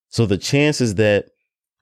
So 0.09 0.25
the 0.25 0.37
chances 0.37 0.95
that 0.95 1.29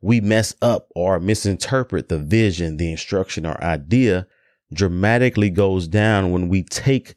we 0.02 0.22
mess 0.22 0.56
up 0.62 0.90
or 0.96 1.20
misinterpret 1.20 2.10
the 2.10 2.20
vision, 2.20 2.78
the 2.78 2.92
instruction, 2.92 3.46
or 3.46 3.64
idea 3.64 4.28
dramatically 4.76 5.50
goes 5.50 5.88
down 5.88 6.32
when 6.32 6.50
we 6.50 6.64
take 6.64 7.16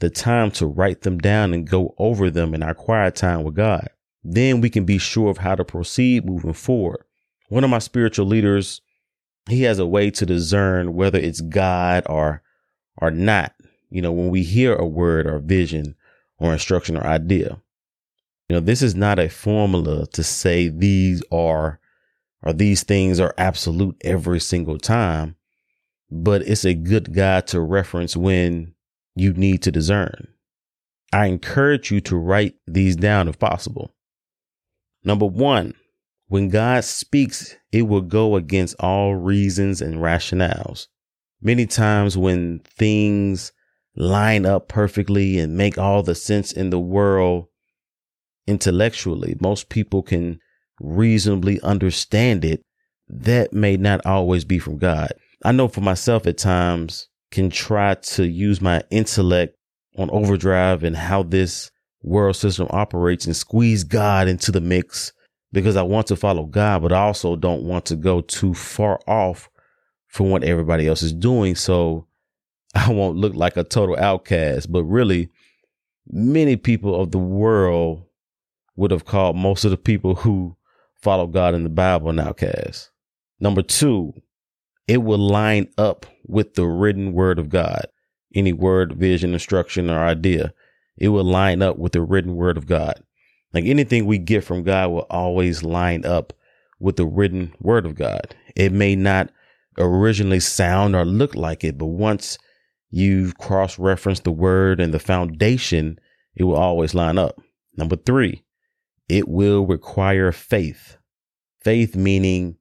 the 0.00 0.10
time 0.10 0.50
to 0.50 0.66
write 0.66 1.02
them 1.02 1.18
down 1.18 1.54
and 1.54 1.68
go 1.68 1.94
over 1.98 2.30
them 2.30 2.54
in 2.54 2.62
our 2.62 2.74
quiet 2.74 3.16
time 3.16 3.42
with 3.42 3.54
God 3.54 3.88
then 4.32 4.60
we 4.60 4.70
can 4.70 4.84
be 4.84 4.98
sure 4.98 5.30
of 5.30 5.38
how 5.38 5.54
to 5.54 5.64
proceed 5.64 6.24
moving 6.24 6.52
forward. 6.52 7.04
One 7.48 7.62
of 7.62 7.70
my 7.70 7.78
spiritual 7.78 8.26
leaders, 8.26 8.80
he 9.48 9.62
has 9.62 9.78
a 9.78 9.86
way 9.86 10.10
to 10.10 10.26
discern 10.26 10.94
whether 10.94 11.18
it's 11.18 11.40
God 11.40 12.04
or 12.08 12.42
or 12.96 13.10
not. 13.10 13.54
You 13.88 14.02
know, 14.02 14.12
when 14.12 14.30
we 14.30 14.42
hear 14.42 14.74
a 14.74 14.86
word 14.86 15.26
or 15.26 15.38
vision 15.38 15.94
or 16.38 16.52
instruction 16.52 16.96
or 16.96 17.04
idea. 17.04 17.60
You 18.48 18.54
know, 18.54 18.60
this 18.60 18.82
is 18.82 18.94
not 18.94 19.18
a 19.18 19.28
formula 19.28 20.06
to 20.08 20.22
say 20.22 20.68
these 20.68 21.22
are 21.30 21.78
or 22.42 22.52
these 22.52 22.82
things 22.82 23.20
are 23.20 23.34
absolute 23.38 23.96
every 24.02 24.40
single 24.40 24.78
time, 24.78 25.36
but 26.26 26.42
it's 26.42 26.64
a 26.64 26.74
good 26.74 27.14
guide 27.14 27.46
to 27.46 27.60
reference 27.60 28.16
when 28.16 28.74
you 29.14 29.32
need 29.34 29.62
to 29.62 29.70
discern. 29.70 30.26
I 31.12 31.26
encourage 31.26 31.92
you 31.92 32.00
to 32.00 32.16
write 32.16 32.56
these 32.66 32.96
down 32.96 33.28
if 33.28 33.38
possible. 33.38 33.94
Number 35.04 35.26
one, 35.26 35.74
when 36.26 36.48
God 36.48 36.82
speaks, 36.82 37.54
it 37.70 37.82
will 37.82 38.00
go 38.00 38.34
against 38.34 38.74
all 38.80 39.14
reasons 39.14 39.80
and 39.80 39.98
rationales. 39.98 40.88
Many 41.40 41.64
times 41.64 42.18
when 42.18 42.58
things 42.76 43.52
line 43.94 44.44
up 44.44 44.66
perfectly 44.66 45.38
and 45.38 45.56
make 45.56 45.78
all 45.78 46.02
the 46.02 46.16
sense 46.16 46.50
in 46.50 46.70
the 46.70 46.80
world 46.80 47.46
intellectually, 48.48 49.36
most 49.40 49.68
people 49.68 50.02
can 50.02 50.40
reasonably 50.80 51.60
understand 51.60 52.44
it. 52.44 52.64
That 53.06 53.52
may 53.52 53.76
not 53.76 54.04
always 54.04 54.44
be 54.44 54.58
from 54.58 54.78
God. 54.78 55.12
I 55.46 55.52
know 55.52 55.68
for 55.68 55.80
myself 55.80 56.26
at 56.26 56.38
times 56.38 57.08
can 57.30 57.50
try 57.50 57.94
to 57.94 58.26
use 58.26 58.60
my 58.60 58.82
intellect 58.90 59.56
on 59.96 60.10
overdrive 60.10 60.82
and 60.82 60.96
how 60.96 61.22
this 61.22 61.70
world 62.02 62.34
system 62.34 62.66
operates 62.70 63.26
and 63.26 63.36
squeeze 63.36 63.84
God 63.84 64.26
into 64.26 64.50
the 64.50 64.60
mix 64.60 65.12
because 65.52 65.76
I 65.76 65.82
want 65.82 66.08
to 66.08 66.16
follow 66.16 66.46
God, 66.46 66.82
but 66.82 66.92
I 66.92 66.98
also 66.98 67.36
don't 67.36 67.62
want 67.62 67.86
to 67.86 67.94
go 67.94 68.22
too 68.22 68.54
far 68.54 68.98
off 69.06 69.48
from 70.08 70.30
what 70.30 70.42
everybody 70.42 70.88
else 70.88 71.04
is 71.04 71.12
doing. 71.12 71.54
So 71.54 72.08
I 72.74 72.90
won't 72.90 73.16
look 73.16 73.36
like 73.36 73.56
a 73.56 73.62
total 73.62 73.96
outcast. 73.96 74.72
But 74.72 74.82
really, 74.82 75.30
many 76.08 76.56
people 76.56 77.00
of 77.00 77.12
the 77.12 77.18
world 77.18 78.04
would 78.74 78.90
have 78.90 79.04
called 79.04 79.36
most 79.36 79.64
of 79.64 79.70
the 79.70 79.76
people 79.76 80.16
who 80.16 80.56
follow 80.96 81.28
God 81.28 81.54
in 81.54 81.62
the 81.62 81.70
Bible 81.70 82.10
an 82.10 82.18
outcast. 82.18 82.90
Number 83.38 83.62
two, 83.62 84.12
it 84.88 84.98
will 84.98 85.18
line 85.18 85.68
up 85.78 86.06
with 86.26 86.54
the 86.54 86.66
written 86.66 87.12
word 87.12 87.38
of 87.38 87.48
God. 87.48 87.86
Any 88.34 88.52
word, 88.52 88.94
vision, 88.94 89.32
instruction, 89.32 89.90
or 89.90 90.04
idea 90.04 90.52
it 90.96 91.08
will 91.08 91.24
line 91.24 91.62
up 91.62 91.78
with 91.78 91.92
the 91.92 92.00
written 92.00 92.36
word 92.36 92.56
of 92.56 92.66
God. 92.66 93.02
Like 93.52 93.64
anything 93.64 94.06
we 94.06 94.18
get 94.18 94.44
from 94.44 94.62
God 94.62 94.90
will 94.90 95.06
always 95.10 95.62
line 95.62 96.04
up 96.04 96.32
with 96.78 96.96
the 96.96 97.06
written 97.06 97.54
word 97.60 97.86
of 97.86 97.94
God. 97.94 98.34
It 98.54 98.72
may 98.72 98.96
not 98.96 99.30
originally 99.78 100.40
sound 100.40 100.94
or 100.96 101.04
look 101.04 101.34
like 101.34 101.64
it, 101.64 101.78
but 101.78 101.86
once 101.86 102.38
you've 102.90 103.36
cross 103.38 103.78
referenced 103.78 104.24
the 104.24 104.32
word 104.32 104.80
and 104.80 104.92
the 104.92 104.98
foundation, 104.98 105.98
it 106.34 106.44
will 106.44 106.56
always 106.56 106.94
line 106.94 107.18
up. 107.18 107.40
Number 107.76 107.96
three, 107.96 108.42
it 109.08 109.28
will 109.28 109.66
require 109.66 110.32
faith. 110.32 110.96
Faith 111.62 111.94
meaning 111.94 112.56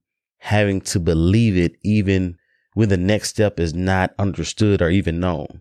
having 0.46 0.80
to 0.80 1.00
believe 1.00 1.58
it 1.58 1.76
even 1.82 2.38
when 2.76 2.88
the 2.88 2.98
next 2.98 3.30
step 3.30 3.60
is 3.60 3.74
not 3.74 4.14
understood 4.20 4.80
or 4.80 4.92
even 4.92 5.20
known. 5.20 5.60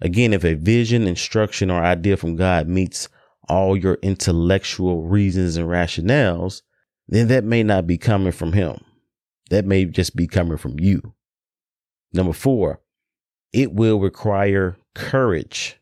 Again, 0.00 0.32
if 0.32 0.44
a 0.44 0.54
vision, 0.54 1.06
instruction, 1.06 1.70
or 1.70 1.80
idea 1.80 2.16
from 2.16 2.34
God 2.34 2.66
meets 2.66 3.08
all 3.48 3.76
your 3.76 3.94
intellectual 4.02 5.04
reasons 5.04 5.56
and 5.56 5.68
rationales, 5.68 6.62
then 7.06 7.28
that 7.28 7.44
may 7.44 7.62
not 7.62 7.86
be 7.86 7.96
coming 7.96 8.32
from 8.32 8.54
Him. 8.54 8.80
That 9.50 9.66
may 9.66 9.84
just 9.84 10.16
be 10.16 10.26
coming 10.26 10.56
from 10.56 10.80
you. 10.80 11.14
Number 12.12 12.32
four, 12.32 12.80
it 13.52 13.72
will 13.72 14.00
require 14.00 14.76
courage. 14.96 15.76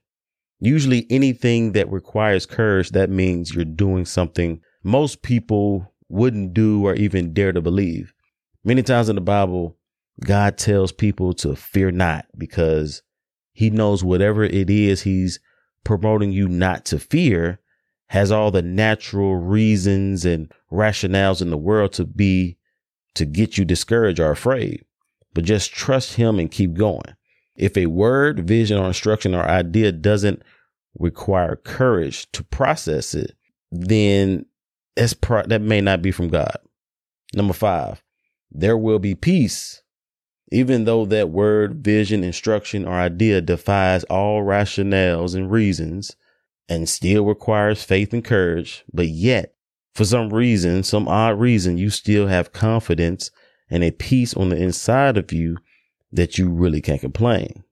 Usually, 0.60 1.06
anything 1.08 1.72
that 1.72 1.90
requires 1.90 2.44
courage, 2.44 2.90
that 2.90 3.08
means 3.08 3.54
you're 3.54 3.64
doing 3.64 4.04
something 4.04 4.60
most 4.82 5.22
people 5.22 5.90
wouldn't 6.10 6.52
do 6.52 6.84
or 6.84 6.94
even 6.96 7.32
dare 7.32 7.54
to 7.54 7.62
believe. 7.62 8.12
Many 8.64 8.82
times 8.82 9.08
in 9.08 9.16
the 9.16 9.20
Bible, 9.20 9.76
God 10.24 10.56
tells 10.56 10.92
people 10.92 11.32
to 11.34 11.56
fear 11.56 11.90
not 11.90 12.26
because 12.36 13.02
he 13.52 13.70
knows 13.70 14.04
whatever 14.04 14.44
it 14.44 14.70
is 14.70 15.02
he's 15.02 15.40
promoting 15.84 16.32
you 16.32 16.48
not 16.48 16.84
to 16.86 16.98
fear 16.98 17.58
has 18.08 18.30
all 18.30 18.50
the 18.50 18.62
natural 18.62 19.36
reasons 19.36 20.24
and 20.24 20.52
rationales 20.70 21.40
in 21.40 21.50
the 21.50 21.56
world 21.56 21.92
to 21.94 22.04
be 22.04 22.58
to 23.14 23.24
get 23.24 23.58
you 23.58 23.64
discouraged 23.64 24.20
or 24.20 24.30
afraid. 24.30 24.84
But 25.34 25.44
just 25.44 25.72
trust 25.72 26.14
him 26.14 26.38
and 26.38 26.50
keep 26.50 26.74
going. 26.74 27.16
If 27.56 27.76
a 27.76 27.86
word, 27.86 28.46
vision, 28.46 28.78
or 28.78 28.86
instruction 28.86 29.34
or 29.34 29.44
idea 29.44 29.92
doesn't 29.92 30.42
require 30.98 31.56
courage 31.56 32.30
to 32.32 32.44
process 32.44 33.14
it, 33.14 33.34
then 33.70 34.44
that's 34.94 35.14
pro- 35.14 35.46
that 35.46 35.62
may 35.62 35.80
not 35.80 36.02
be 36.02 36.10
from 36.10 36.28
God. 36.28 36.56
Number 37.34 37.54
five, 37.54 38.02
there 38.54 38.76
will 38.76 38.98
be 38.98 39.14
peace. 39.14 39.82
Even 40.50 40.84
though 40.84 41.06
that 41.06 41.30
word, 41.30 41.82
vision, 41.82 42.22
instruction, 42.22 42.86
or 42.86 42.92
idea 42.92 43.40
defies 43.40 44.04
all 44.04 44.42
rationales 44.42 45.34
and 45.34 45.50
reasons 45.50 46.14
and 46.68 46.88
still 46.88 47.24
requires 47.24 47.82
faith 47.82 48.12
and 48.12 48.24
courage, 48.24 48.84
but 48.92 49.08
yet, 49.08 49.54
for 49.94 50.04
some 50.04 50.32
reason, 50.32 50.82
some 50.82 51.08
odd 51.08 51.40
reason, 51.40 51.78
you 51.78 51.90
still 51.90 52.26
have 52.26 52.52
confidence 52.52 53.30
and 53.70 53.82
a 53.82 53.90
peace 53.90 54.34
on 54.34 54.50
the 54.50 54.56
inside 54.56 55.16
of 55.16 55.32
you 55.32 55.56
that 56.12 56.36
you 56.36 56.50
really 56.50 56.82
can't 56.82 57.00
complain. 57.00 57.64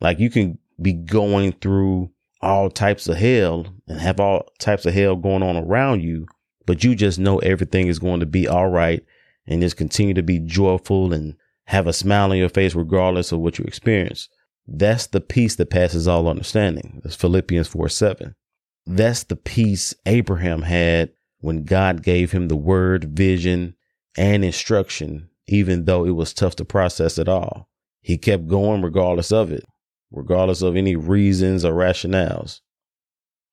Like 0.00 0.18
you 0.18 0.30
can 0.30 0.58
be 0.80 0.94
going 0.94 1.52
through 1.52 2.10
all 2.40 2.70
types 2.70 3.08
of 3.08 3.16
hell 3.16 3.66
and 3.86 4.00
have 4.00 4.20
all 4.20 4.46
types 4.58 4.86
of 4.86 4.94
hell 4.94 5.16
going 5.16 5.42
on 5.42 5.56
around 5.56 6.02
you, 6.02 6.26
but 6.64 6.84
you 6.84 6.94
just 6.94 7.18
know 7.18 7.38
everything 7.38 7.88
is 7.88 7.98
going 7.98 8.20
to 8.20 8.26
be 8.26 8.48
all 8.48 8.68
right 8.68 9.04
and 9.48 9.62
just 9.62 9.76
continue 9.76 10.14
to 10.14 10.22
be 10.22 10.38
joyful 10.38 11.12
and 11.12 11.34
have 11.66 11.86
a 11.86 11.92
smile 11.92 12.30
on 12.30 12.36
your 12.36 12.48
face 12.48 12.74
regardless 12.74 13.32
of 13.32 13.40
what 13.40 13.58
you 13.58 13.64
experience. 13.64 14.28
That's 14.66 15.06
the 15.06 15.20
peace 15.20 15.56
that 15.56 15.70
passes 15.70 16.06
all 16.06 16.28
understanding. 16.28 17.00
That's 17.02 17.16
Philippians 17.16 17.68
4 17.68 17.88
7. 17.88 18.34
That's 18.86 19.24
the 19.24 19.36
peace 19.36 19.94
Abraham 20.06 20.62
had 20.62 21.10
when 21.40 21.64
God 21.64 22.02
gave 22.02 22.32
him 22.32 22.48
the 22.48 22.56
word, 22.56 23.16
vision, 23.16 23.74
and 24.16 24.44
instruction, 24.44 25.30
even 25.46 25.86
though 25.86 26.04
it 26.04 26.10
was 26.10 26.34
tough 26.34 26.56
to 26.56 26.64
process 26.64 27.18
at 27.18 27.28
all. 27.28 27.68
He 28.00 28.18
kept 28.18 28.46
going 28.46 28.82
regardless 28.82 29.32
of 29.32 29.50
it, 29.50 29.64
regardless 30.10 30.62
of 30.62 30.76
any 30.76 30.96
reasons 30.96 31.64
or 31.64 31.72
rationales. 31.72 32.60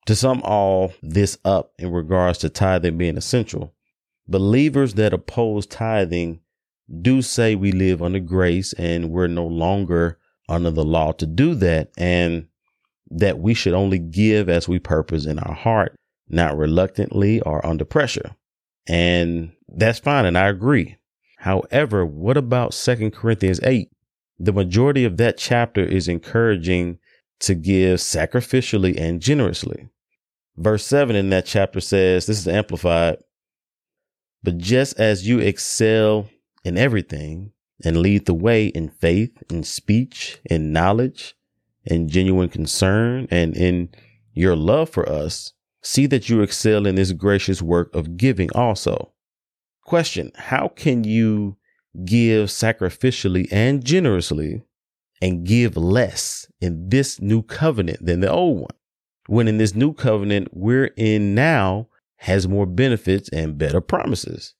To 0.06 0.14
sum 0.14 0.40
all 0.44 0.92
this 1.02 1.38
up 1.44 1.72
in 1.78 1.90
regards 1.90 2.38
to 2.38 2.48
tithing 2.48 2.96
being 2.96 3.16
essential, 3.16 3.74
believers 4.28 4.94
that 4.94 5.12
oppose 5.12 5.66
tithing 5.66 6.40
do 7.00 7.22
say 7.22 7.54
we 7.54 7.72
live 7.72 8.02
under 8.02 8.20
grace 8.20 8.72
and 8.74 9.10
we're 9.10 9.26
no 9.26 9.46
longer 9.46 10.18
under 10.48 10.70
the 10.70 10.84
law 10.84 11.12
to 11.12 11.26
do 11.26 11.54
that 11.54 11.90
and 11.96 12.46
that 13.10 13.38
we 13.38 13.54
should 13.54 13.74
only 13.74 13.98
give 13.98 14.48
as 14.48 14.68
we 14.68 14.78
purpose 14.78 15.26
in 15.26 15.38
our 15.38 15.54
heart, 15.54 15.94
not 16.28 16.56
reluctantly 16.56 17.40
or 17.42 17.64
under 17.64 17.84
pressure. 17.84 18.34
And 18.88 19.52
that's 19.68 19.98
fine. 19.98 20.24
And 20.24 20.38
I 20.38 20.48
agree. 20.48 20.96
However, 21.38 22.04
what 22.04 22.36
about 22.36 22.74
Second 22.74 23.12
Corinthians 23.12 23.60
8? 23.62 23.90
The 24.38 24.52
majority 24.52 25.04
of 25.04 25.16
that 25.16 25.38
chapter 25.38 25.82
is 25.82 26.08
encouraging 26.08 26.98
to 27.40 27.54
give 27.54 28.00
sacrificially 28.00 28.98
and 28.98 29.20
generously. 29.20 29.88
Verse 30.56 30.84
7 30.86 31.14
in 31.14 31.30
that 31.30 31.46
chapter 31.46 31.80
says, 31.80 32.26
This 32.26 32.38
is 32.38 32.48
amplified, 32.48 33.18
but 34.46 34.58
just 34.58 34.96
as 35.00 35.26
you 35.26 35.40
excel 35.40 36.28
in 36.64 36.78
everything 36.78 37.50
and 37.84 37.96
lead 37.96 38.26
the 38.26 38.32
way 38.32 38.66
in 38.66 38.88
faith, 38.88 39.42
in 39.50 39.64
speech, 39.64 40.38
in 40.44 40.72
knowledge, 40.72 41.34
in 41.84 42.08
genuine 42.08 42.48
concern, 42.48 43.26
and 43.28 43.56
in 43.56 43.88
your 44.34 44.54
love 44.54 44.88
for 44.88 45.08
us, 45.08 45.52
see 45.82 46.06
that 46.06 46.28
you 46.28 46.42
excel 46.42 46.86
in 46.86 46.94
this 46.94 47.10
gracious 47.10 47.60
work 47.60 47.92
of 47.92 48.16
giving 48.16 48.48
also. 48.52 49.12
Question 49.82 50.30
How 50.36 50.68
can 50.68 51.02
you 51.02 51.56
give 52.04 52.48
sacrificially 52.48 53.48
and 53.50 53.84
generously 53.84 54.62
and 55.20 55.44
give 55.44 55.76
less 55.76 56.46
in 56.60 56.88
this 56.88 57.20
new 57.20 57.42
covenant 57.42 58.06
than 58.06 58.20
the 58.20 58.30
old 58.30 58.60
one? 58.60 58.76
When 59.26 59.48
in 59.48 59.58
this 59.58 59.74
new 59.74 59.92
covenant 59.92 60.50
we're 60.52 60.92
in 60.96 61.34
now, 61.34 61.88
has 62.16 62.48
more 62.48 62.66
benefits 62.66 63.28
and 63.30 63.58
better 63.58 63.80
promises. 63.80 64.54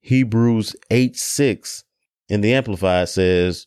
Hebrews 0.00 0.76
8 0.90 1.16
6 1.16 1.84
in 2.28 2.40
the 2.40 2.54
Amplified 2.54 3.08
says, 3.08 3.66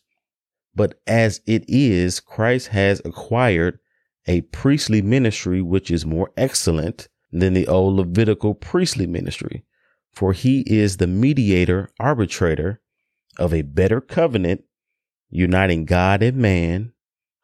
But 0.74 1.00
as 1.06 1.40
it 1.46 1.64
is, 1.68 2.20
Christ 2.20 2.68
has 2.68 3.02
acquired 3.04 3.78
a 4.26 4.42
priestly 4.42 5.02
ministry 5.02 5.62
which 5.62 5.90
is 5.90 6.06
more 6.06 6.30
excellent 6.36 7.08
than 7.32 7.54
the 7.54 7.66
old 7.66 7.96
Levitical 7.96 8.54
priestly 8.54 9.06
ministry, 9.06 9.64
for 10.12 10.32
he 10.32 10.60
is 10.66 10.96
the 10.96 11.06
mediator, 11.06 11.90
arbitrator 11.98 12.80
of 13.38 13.54
a 13.54 13.62
better 13.62 14.00
covenant, 14.00 14.64
uniting 15.30 15.84
God 15.84 16.22
and 16.22 16.36
man, 16.36 16.92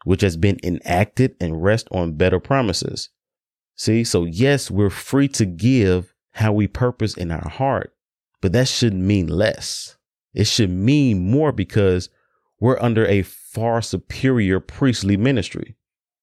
which 0.04 0.20
has 0.20 0.36
been 0.36 0.58
enacted 0.62 1.34
and 1.40 1.62
rest 1.62 1.88
on 1.90 2.16
better 2.16 2.40
promises. 2.40 3.10
See, 3.76 4.04
so 4.04 4.24
yes, 4.24 4.70
we're 4.70 4.90
free 4.90 5.28
to 5.28 5.44
give 5.44 6.14
how 6.32 6.52
we 6.52 6.66
purpose 6.66 7.14
in 7.14 7.30
our 7.30 7.48
heart, 7.48 7.94
but 8.40 8.52
that 8.52 8.68
shouldn't 8.68 9.02
mean 9.02 9.26
less. 9.26 9.96
It 10.32 10.46
should 10.46 10.70
mean 10.70 11.30
more 11.30 11.52
because 11.52 12.08
we're 12.60 12.80
under 12.80 13.06
a 13.06 13.22
far 13.22 13.82
superior 13.82 14.60
priestly 14.60 15.16
ministry. 15.16 15.76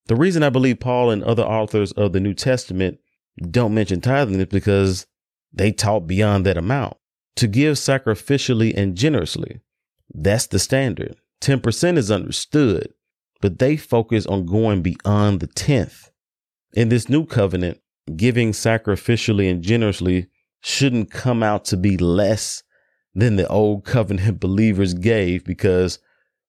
The 0.08 0.16
reason 0.16 0.44
I 0.44 0.50
believe 0.50 0.80
Paul 0.80 1.12
and 1.12 1.24
other 1.24 1.44
authors 1.44 1.92
of 1.94 2.12
the 2.12 2.20
New 2.20 2.34
Testament 2.34 3.00
don't 3.50 3.74
mention 3.74 4.02
tithing 4.02 4.40
is 4.40 4.48
because 4.48 5.08
they 5.54 5.72
taught 5.72 6.08
beyond 6.08 6.46
that 6.46 6.58
amount. 6.58 6.98
To 7.38 7.48
give 7.48 7.76
sacrificially 7.76 8.74
and 8.76 8.96
generously, 8.96 9.62
that's 10.14 10.48
the 10.48 10.60
standard. 10.60 11.16
10% 11.42 11.98
is 11.98 12.12
understood, 12.12 12.94
but 13.40 13.60
they 13.60 13.78
focus 13.78 14.26
on 14.26 14.46
going 14.46 14.82
beyond 14.82 15.40
the 15.40 15.48
10th. 15.48 16.11
In 16.74 16.90
this 16.90 17.10
new 17.10 17.26
covenant, 17.26 17.80
giving 18.16 18.52
sacrificially 18.52 19.50
and 19.50 19.62
generously 19.62 20.28
shouldn't 20.62 21.12
come 21.12 21.44
out 21.44 21.66
to 21.66 21.78
be 21.78 21.98
less 21.98 22.64
than 23.14 23.36
the 23.36 23.48
old 23.48 23.84
covenant 23.84 24.40
believers 24.40 24.94
gave 24.94 25.44
because 25.44 26.00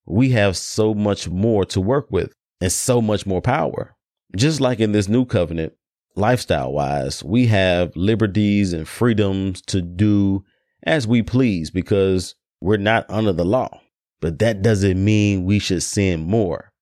we 0.07 0.31
have 0.31 0.57
so 0.57 0.95
much 0.95 1.29
more 1.29 1.65
to 1.67 1.81
work 1.81 2.07
with 2.11 2.35
and 2.61 2.71
so 2.71 3.01
much 3.01 3.27
more 3.27 3.41
power. 3.41 3.97
Just 4.37 4.61
like 4.61 4.81
in 4.81 4.93
this 4.93 5.09
new 5.09 5.25
covenant, 5.25 5.73
lifestyle 6.15 6.73
wise, 6.73 7.25
we 7.25 7.47
have 7.47 7.95
liberties 7.97 8.73
and 8.73 8.87
freedoms 8.87 9.61
to 9.63 9.83
do 9.83 10.45
as 10.85 11.07
we 11.07 11.23
please 11.23 11.71
because 11.71 12.35
we're 12.61 12.77
not 12.77 13.07
under 13.09 13.33
the 13.33 13.45
law. 13.45 13.81
But 14.21 14.39
that 14.39 14.63
doesn't 14.63 15.05
mean 15.05 15.45
we 15.45 15.59
should 15.59 15.83
sin 15.83 16.21
more. 16.21 16.73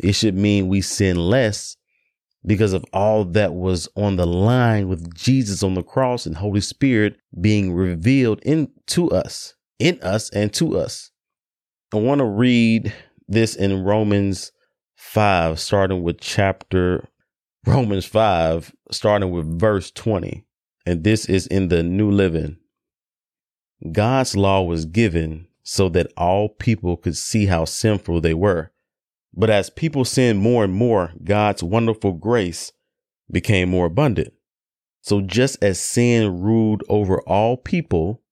It 0.00 0.14
should 0.14 0.36
mean 0.36 0.68
we 0.68 0.80
sin 0.82 1.16
less 1.16 1.76
because 2.44 2.72
of 2.72 2.84
all 2.92 3.24
that 3.24 3.54
was 3.54 3.88
on 3.96 4.16
the 4.16 4.26
line 4.26 4.88
with 4.88 5.14
Jesus 5.14 5.62
on 5.62 5.74
the 5.74 5.82
cross 5.82 6.26
and 6.26 6.36
Holy 6.36 6.60
Spirit 6.60 7.16
being 7.40 7.72
revealed 7.72 8.40
into 8.42 9.10
us, 9.10 9.54
in 9.78 10.00
us 10.00 10.30
and 10.30 10.52
to 10.54 10.78
us. 10.78 11.10
I 11.92 11.98
want 11.98 12.20
to 12.20 12.24
read 12.26 12.92
this 13.28 13.54
in 13.54 13.84
Romans 13.84 14.52
5, 14.96 15.58
starting 15.58 16.02
with 16.02 16.20
chapter 16.20 17.08
Romans 17.66 18.04
5, 18.04 18.72
starting 18.90 19.30
with 19.30 19.58
verse 19.58 19.90
20. 19.90 20.44
And 20.84 21.02
this 21.02 21.26
is 21.26 21.46
in 21.48 21.68
the 21.68 21.82
New 21.82 22.10
Living. 22.10 22.58
God's 23.92 24.36
law 24.36 24.62
was 24.62 24.84
given 24.84 25.48
so 25.62 25.88
that 25.90 26.12
all 26.16 26.48
people 26.48 26.96
could 26.96 27.16
see 27.16 27.46
how 27.46 27.64
sinful 27.64 28.20
they 28.20 28.34
were. 28.34 28.70
But 29.36 29.50
as 29.50 29.68
people 29.68 30.04
sinned 30.04 30.38
more 30.38 30.64
and 30.64 30.72
more, 30.72 31.12
God's 31.22 31.62
wonderful 31.62 32.12
grace 32.12 32.72
became 33.30 33.68
more 33.68 33.86
abundant. 33.86 34.32
So 35.02 35.20
just 35.20 35.62
as 35.62 35.78
sin 35.78 36.40
ruled 36.40 36.82
over 36.88 37.20
all 37.22 37.56
people 37.56 38.22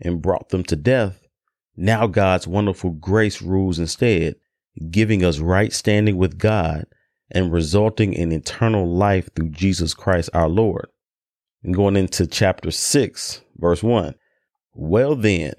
and 0.00 0.22
brought 0.22 0.50
them 0.50 0.62
to 0.64 0.76
death, 0.76 1.26
now 1.76 2.06
God's 2.06 2.46
wonderful 2.46 2.90
grace 2.90 3.40
rules 3.40 3.78
instead, 3.78 4.36
giving 4.90 5.24
us 5.24 5.38
right 5.38 5.72
standing 5.72 6.18
with 6.18 6.38
God 6.38 6.84
and 7.30 7.52
resulting 7.52 8.12
in 8.12 8.30
eternal 8.30 8.86
life 8.86 9.30
through 9.34 9.50
Jesus 9.50 9.94
Christ 9.94 10.30
our 10.34 10.48
Lord. 10.48 10.88
And 11.62 11.74
going 11.74 11.96
into 11.96 12.26
chapter 12.26 12.70
6, 12.70 13.42
verse 13.56 13.82
1. 13.82 14.14
Well, 14.74 15.16
then, 15.16 15.52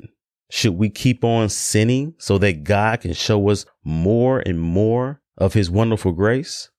should 0.53 0.73
we 0.73 0.89
keep 0.89 1.23
on 1.23 1.47
sinning 1.47 2.13
so 2.17 2.37
that 2.39 2.65
God 2.65 2.99
can 2.99 3.13
show 3.13 3.47
us 3.47 3.65
more 3.85 4.39
and 4.39 4.59
more 4.59 5.21
of 5.37 5.53
his 5.53 5.71
wonderful 5.71 6.11
grace? 6.11 6.69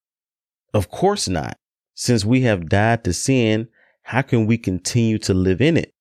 Of 0.75 0.91
course 0.91 1.27
not. 1.27 1.57
Since 1.95 2.23
we 2.23 2.43
have 2.43 2.69
died 2.69 3.03
to 3.05 3.15
sin, 3.15 3.69
how 4.03 4.21
can 4.21 4.47
we 4.47 4.59
continue 4.59 5.17
to 5.21 5.33
live 5.33 5.63
in 5.63 5.79
it? 5.79 5.95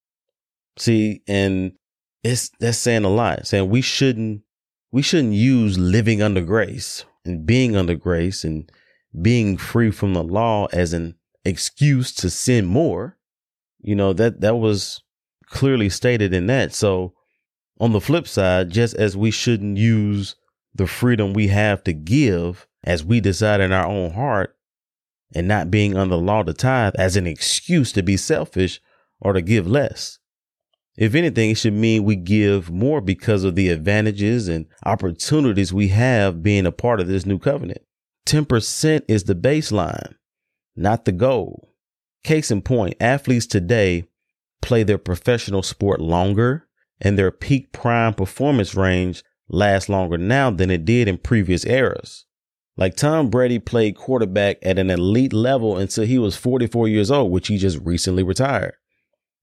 See, 0.77 1.21
and 1.29 1.71
it's 2.25 2.51
that's 2.59 2.77
saying 2.77 3.05
a 3.05 3.09
lot, 3.09 3.47
saying 3.47 3.69
we 3.69 3.81
shouldn't 3.81 4.41
we 4.91 5.01
shouldn't 5.01 5.33
use 5.33 5.77
living 5.77 6.21
under 6.21 6.41
grace 6.41 7.05
and 7.23 7.45
being 7.45 7.77
under 7.77 7.95
grace 7.95 8.43
and 8.43 8.69
being 9.21 9.55
free 9.55 9.91
from 9.91 10.13
the 10.13 10.23
law 10.23 10.67
as 10.73 10.91
an 10.91 11.15
excuse 11.45 12.11
to 12.15 12.29
sin 12.29 12.65
more. 12.65 13.17
You 13.79 13.95
know, 13.95 14.11
that 14.11 14.41
that 14.41 14.57
was 14.57 15.01
clearly 15.45 15.87
stated 15.87 16.33
in 16.33 16.47
that. 16.47 16.73
So 16.73 17.13
on 17.81 17.93
the 17.93 17.99
flip 17.99 18.27
side, 18.27 18.69
just 18.69 18.93
as 18.93 19.17
we 19.17 19.31
shouldn't 19.31 19.77
use 19.77 20.35
the 20.73 20.85
freedom 20.85 21.33
we 21.33 21.47
have 21.47 21.83
to 21.83 21.91
give 21.91 22.67
as 22.83 23.03
we 23.03 23.19
decide 23.19 23.59
in 23.59 23.73
our 23.73 23.87
own 23.87 24.11
heart 24.11 24.55
and 25.33 25.47
not 25.47 25.71
being 25.71 25.97
under 25.97 26.15
law 26.15 26.43
to 26.43 26.53
tithe 26.53 26.93
as 26.97 27.17
an 27.17 27.25
excuse 27.25 27.91
to 27.91 28.03
be 28.03 28.15
selfish 28.15 28.79
or 29.19 29.33
to 29.33 29.41
give 29.41 29.67
less. 29.67 30.19
If 30.95 31.15
anything, 31.15 31.49
it 31.49 31.57
should 31.57 31.73
mean 31.73 32.03
we 32.03 32.15
give 32.15 32.69
more 32.69 33.01
because 33.01 33.43
of 33.43 33.55
the 33.55 33.69
advantages 33.69 34.47
and 34.47 34.67
opportunities 34.85 35.73
we 35.73 35.87
have 35.87 36.43
being 36.43 36.67
a 36.67 36.71
part 36.71 36.99
of 36.99 37.07
this 37.07 37.25
new 37.25 37.39
covenant. 37.39 37.81
10% 38.27 39.01
is 39.07 39.23
the 39.23 39.33
baseline, 39.33 40.15
not 40.75 41.05
the 41.05 41.11
goal. 41.11 41.73
Case 42.23 42.51
in 42.51 42.61
point, 42.61 42.95
athletes 42.99 43.47
today 43.47 44.03
play 44.61 44.83
their 44.83 44.99
professional 44.99 45.63
sport 45.63 45.99
longer 45.99 46.67
and 47.01 47.17
their 47.17 47.31
peak 47.31 47.71
prime 47.73 48.13
performance 48.13 48.75
range 48.75 49.23
lasts 49.49 49.89
longer 49.89 50.17
now 50.17 50.51
than 50.51 50.69
it 50.69 50.85
did 50.85 51.07
in 51.07 51.17
previous 51.17 51.65
eras. 51.65 52.25
Like 52.77 52.95
Tom 52.95 53.29
Brady 53.29 53.59
played 53.59 53.97
quarterback 53.97 54.57
at 54.61 54.79
an 54.79 54.89
elite 54.89 55.33
level 55.33 55.77
until 55.77 56.05
he 56.05 56.17
was 56.17 56.37
44 56.37 56.87
years 56.87 57.11
old, 57.11 57.31
which 57.31 57.47
he 57.47 57.57
just 57.57 57.79
recently 57.79 58.23
retired. 58.23 58.75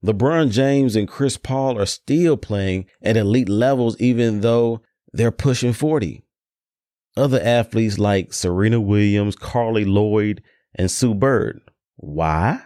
LeBron 0.05 0.51
James 0.51 0.95
and 0.95 1.09
Chris 1.09 1.37
Paul 1.37 1.79
are 1.79 1.87
still 1.87 2.37
playing 2.37 2.87
at 3.03 3.17
elite 3.17 3.49
levels, 3.49 4.01
even 4.01 4.41
though 4.41 4.81
they're 5.13 5.33
pushing 5.33 5.73
40. 5.73 6.23
Other 7.17 7.41
athletes 7.43 7.99
like 7.99 8.33
Serena 8.33 8.81
Williams, 8.81 9.35
Carli 9.35 9.85
Lloyd, 9.85 10.43
and 10.75 10.89
Sue 10.91 11.15
Bird. 11.15 11.61
Why? 11.97 12.61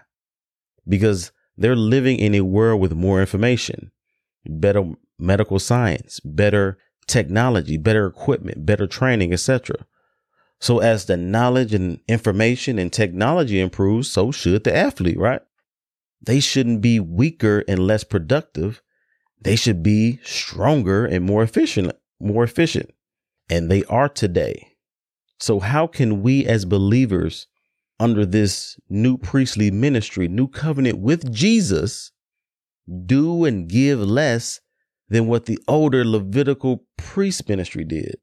Because 0.86 1.32
they're 1.56 1.74
living 1.74 2.18
in 2.18 2.34
a 2.34 2.42
world 2.42 2.80
with 2.80 2.92
more 2.92 3.20
information 3.20 3.91
better 4.44 4.92
medical 5.18 5.58
science, 5.58 6.20
better 6.20 6.78
technology, 7.06 7.76
better 7.76 8.06
equipment, 8.06 8.64
better 8.66 8.86
training, 8.86 9.32
etc. 9.32 9.86
So 10.60 10.78
as 10.78 11.06
the 11.06 11.16
knowledge 11.16 11.74
and 11.74 12.00
information 12.08 12.78
and 12.78 12.92
technology 12.92 13.60
improves, 13.60 14.10
so 14.10 14.30
should 14.30 14.64
the 14.64 14.74
athlete, 14.74 15.18
right? 15.18 15.42
They 16.24 16.38
shouldn't 16.38 16.80
be 16.80 17.00
weaker 17.00 17.64
and 17.66 17.80
less 17.80 18.04
productive. 18.04 18.80
They 19.40 19.56
should 19.56 19.82
be 19.82 20.20
stronger 20.22 21.04
and 21.04 21.24
more 21.24 21.42
efficient, 21.42 21.92
more 22.20 22.44
efficient. 22.44 22.90
And 23.50 23.70
they 23.70 23.82
are 23.84 24.08
today. 24.08 24.68
So 25.40 25.58
how 25.58 25.88
can 25.88 26.22
we 26.22 26.46
as 26.46 26.64
believers 26.64 27.48
under 27.98 28.24
this 28.24 28.78
new 28.88 29.18
priestly 29.18 29.72
ministry, 29.72 30.28
new 30.28 30.46
covenant 30.46 30.98
with 30.98 31.32
Jesus, 31.32 32.12
do 33.06 33.44
and 33.44 33.68
give 33.68 34.00
less 34.00 34.60
than 35.08 35.26
what 35.26 35.46
the 35.46 35.58
older 35.68 36.04
Levitical 36.04 36.84
priest 36.96 37.48
ministry 37.48 37.84
did. 37.84 38.16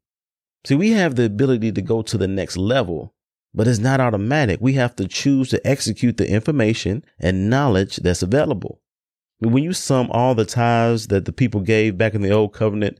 See, 0.65 0.75
we 0.75 0.91
have 0.91 1.15
the 1.15 1.25
ability 1.25 1.71
to 1.71 1.81
go 1.81 2.01
to 2.01 2.17
the 2.17 2.27
next 2.27 2.57
level, 2.57 3.13
but 3.53 3.67
it's 3.67 3.79
not 3.79 3.99
automatic. 3.99 4.59
We 4.61 4.73
have 4.73 4.95
to 4.97 5.07
choose 5.07 5.49
to 5.49 5.67
execute 5.67 6.17
the 6.17 6.29
information 6.29 7.03
and 7.19 7.49
knowledge 7.49 7.97
that's 7.97 8.23
available. 8.23 8.81
When 9.39 9.63
you 9.63 9.71
sum 9.71 10.09
all 10.11 10.35
the 10.35 10.45
tithes 10.45 11.07
that 11.07 11.25
the 11.25 11.31
people 11.31 11.61
gave 11.61 11.97
back 11.97 12.13
in 12.13 12.21
the 12.21 12.31
old 12.31 12.53
covenant, 12.53 12.99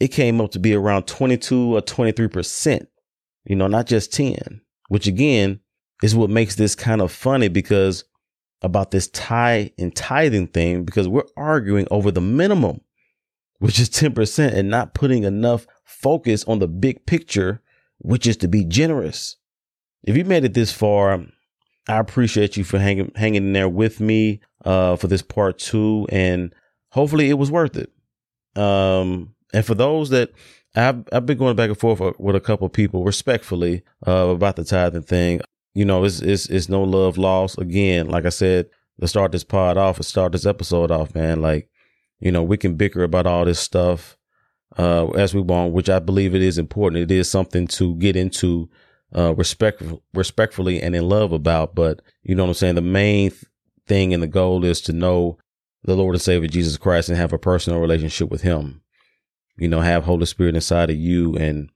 it 0.00 0.08
came 0.08 0.40
up 0.40 0.50
to 0.50 0.58
be 0.58 0.74
around 0.74 1.06
22 1.06 1.76
or 1.76 1.80
23%, 1.80 2.86
you 3.44 3.56
know, 3.56 3.68
not 3.68 3.86
just 3.86 4.12
10, 4.12 4.60
which 4.88 5.06
again 5.06 5.60
is 6.02 6.14
what 6.14 6.28
makes 6.28 6.56
this 6.56 6.74
kind 6.74 7.00
of 7.00 7.12
funny 7.12 7.48
because 7.48 8.04
about 8.62 8.90
this 8.90 9.08
tie 9.08 9.72
and 9.78 9.94
tithing 9.94 10.46
thing 10.48 10.84
because 10.84 11.08
we're 11.08 11.22
arguing 11.36 11.86
over 11.90 12.10
the 12.10 12.20
minimum, 12.20 12.80
which 13.58 13.78
is 13.78 13.90
10%, 13.90 14.52
and 14.52 14.70
not 14.70 14.94
putting 14.94 15.24
enough 15.24 15.66
focus 15.84 16.44
on 16.44 16.60
the 16.60 16.68
big 16.68 17.04
picture, 17.06 17.60
which 17.98 18.26
is 18.26 18.36
to 18.38 18.48
be 18.48 18.64
generous. 18.64 19.36
If 20.04 20.16
you 20.16 20.24
made 20.24 20.44
it 20.44 20.54
this 20.54 20.72
far, 20.72 21.24
I 21.88 21.98
appreciate 21.98 22.56
you 22.56 22.64
for 22.64 22.78
hanging 22.78 23.12
hanging 23.16 23.46
in 23.46 23.52
there 23.52 23.68
with 23.68 24.00
me 24.00 24.40
uh, 24.64 24.96
for 24.96 25.08
this 25.08 25.22
part 25.22 25.58
two, 25.58 26.06
and 26.10 26.54
hopefully 26.90 27.28
it 27.28 27.38
was 27.38 27.50
worth 27.50 27.76
it. 27.76 27.92
Um, 28.60 29.34
and 29.52 29.64
for 29.64 29.74
those 29.74 30.10
that 30.10 30.30
I've 30.74 31.04
I've 31.12 31.26
been 31.26 31.38
going 31.38 31.56
back 31.56 31.68
and 31.68 31.78
forth 31.78 32.00
with 32.18 32.36
a 32.36 32.40
couple 32.40 32.68
people 32.68 33.04
respectfully 33.04 33.82
uh, 34.06 34.28
about 34.28 34.56
the 34.56 34.64
tithing 34.64 35.02
thing 35.02 35.40
you 35.74 35.84
know, 35.84 36.04
it's 36.04 36.20
it's 36.20 36.46
it's 36.46 36.68
no 36.68 36.82
love 36.82 37.16
lost. 37.18 37.58
Again, 37.58 38.08
like 38.08 38.26
I 38.26 38.30
said, 38.30 38.68
to 39.00 39.08
start 39.08 39.32
this 39.32 39.44
pod 39.44 39.76
off, 39.76 39.96
to 39.96 40.02
start 40.02 40.32
this 40.32 40.46
episode 40.46 40.90
off, 40.90 41.14
man. 41.14 41.40
Like, 41.40 41.68
you 42.20 42.30
know, 42.30 42.42
we 42.42 42.56
can 42.56 42.74
bicker 42.74 43.02
about 43.02 43.26
all 43.26 43.44
this 43.44 43.58
stuff 43.58 44.16
uh, 44.78 45.08
as 45.08 45.34
we 45.34 45.40
want, 45.40 45.72
which 45.72 45.88
I 45.88 45.98
believe 45.98 46.34
it 46.34 46.42
is 46.42 46.58
important. 46.58 47.02
It 47.02 47.14
is 47.14 47.30
something 47.30 47.66
to 47.68 47.94
get 47.96 48.16
into 48.16 48.68
uh, 49.16 49.34
respect 49.34 49.82
respectfully 50.14 50.80
and 50.80 50.94
in 50.94 51.08
love 51.08 51.32
about. 51.32 51.74
But 51.74 52.02
you 52.22 52.34
know 52.34 52.44
what 52.44 52.50
I'm 52.50 52.54
saying. 52.54 52.74
The 52.74 52.82
main 52.82 53.30
th- 53.30 53.44
thing 53.86 54.12
and 54.12 54.22
the 54.22 54.28
goal 54.28 54.64
is 54.64 54.80
to 54.82 54.92
know 54.92 55.38
the 55.84 55.96
Lord 55.96 56.14
and 56.14 56.22
Savior 56.22 56.48
Jesus 56.48 56.76
Christ 56.76 57.08
and 57.08 57.18
have 57.18 57.32
a 57.32 57.38
personal 57.38 57.80
relationship 57.80 58.30
with 58.30 58.42
Him. 58.42 58.82
You 59.56 59.68
know, 59.68 59.80
have 59.80 60.04
Holy 60.04 60.26
Spirit 60.26 60.54
inside 60.54 60.90
of 60.90 60.96
you, 60.96 61.34
and 61.36 61.70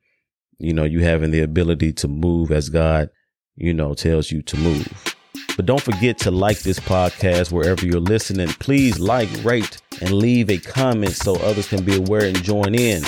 you 0.59 0.73
know, 0.73 0.85
you 0.85 1.01
having 1.01 1.31
the 1.31 1.41
ability 1.41 1.93
to 1.95 2.09
move 2.09 2.51
as 2.51 2.69
God 2.69 3.11
you 3.57 3.75
know, 3.75 3.95
tells 3.95 4.31
you 4.31 4.43
to 4.43 4.57
move. 4.57 5.17
But 5.57 5.67
don't 5.67 5.81
forget 5.81 6.19
to 6.19 6.31
like 6.31 6.61
this 6.61 6.79
podcast 6.79 7.51
wherever 7.51 7.87
you're 7.87 8.01
listening. 8.01 8.49
Please 8.49 8.99
like, 8.99 9.29
rate, 9.43 9.81
and 10.01 10.13
leave 10.13 10.51
a 10.51 10.59
comment 10.59 11.13
so 11.13 11.37
others 11.37 11.69
can 11.69 11.83
be 11.83 11.97
aware 11.97 12.27
and 12.27 12.43
join 12.43 12.75
in. 12.75 13.03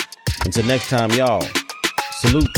Until 0.45 0.65
next 0.65 0.89
time, 0.89 1.11
y'all, 1.13 1.47
salute. 2.13 2.49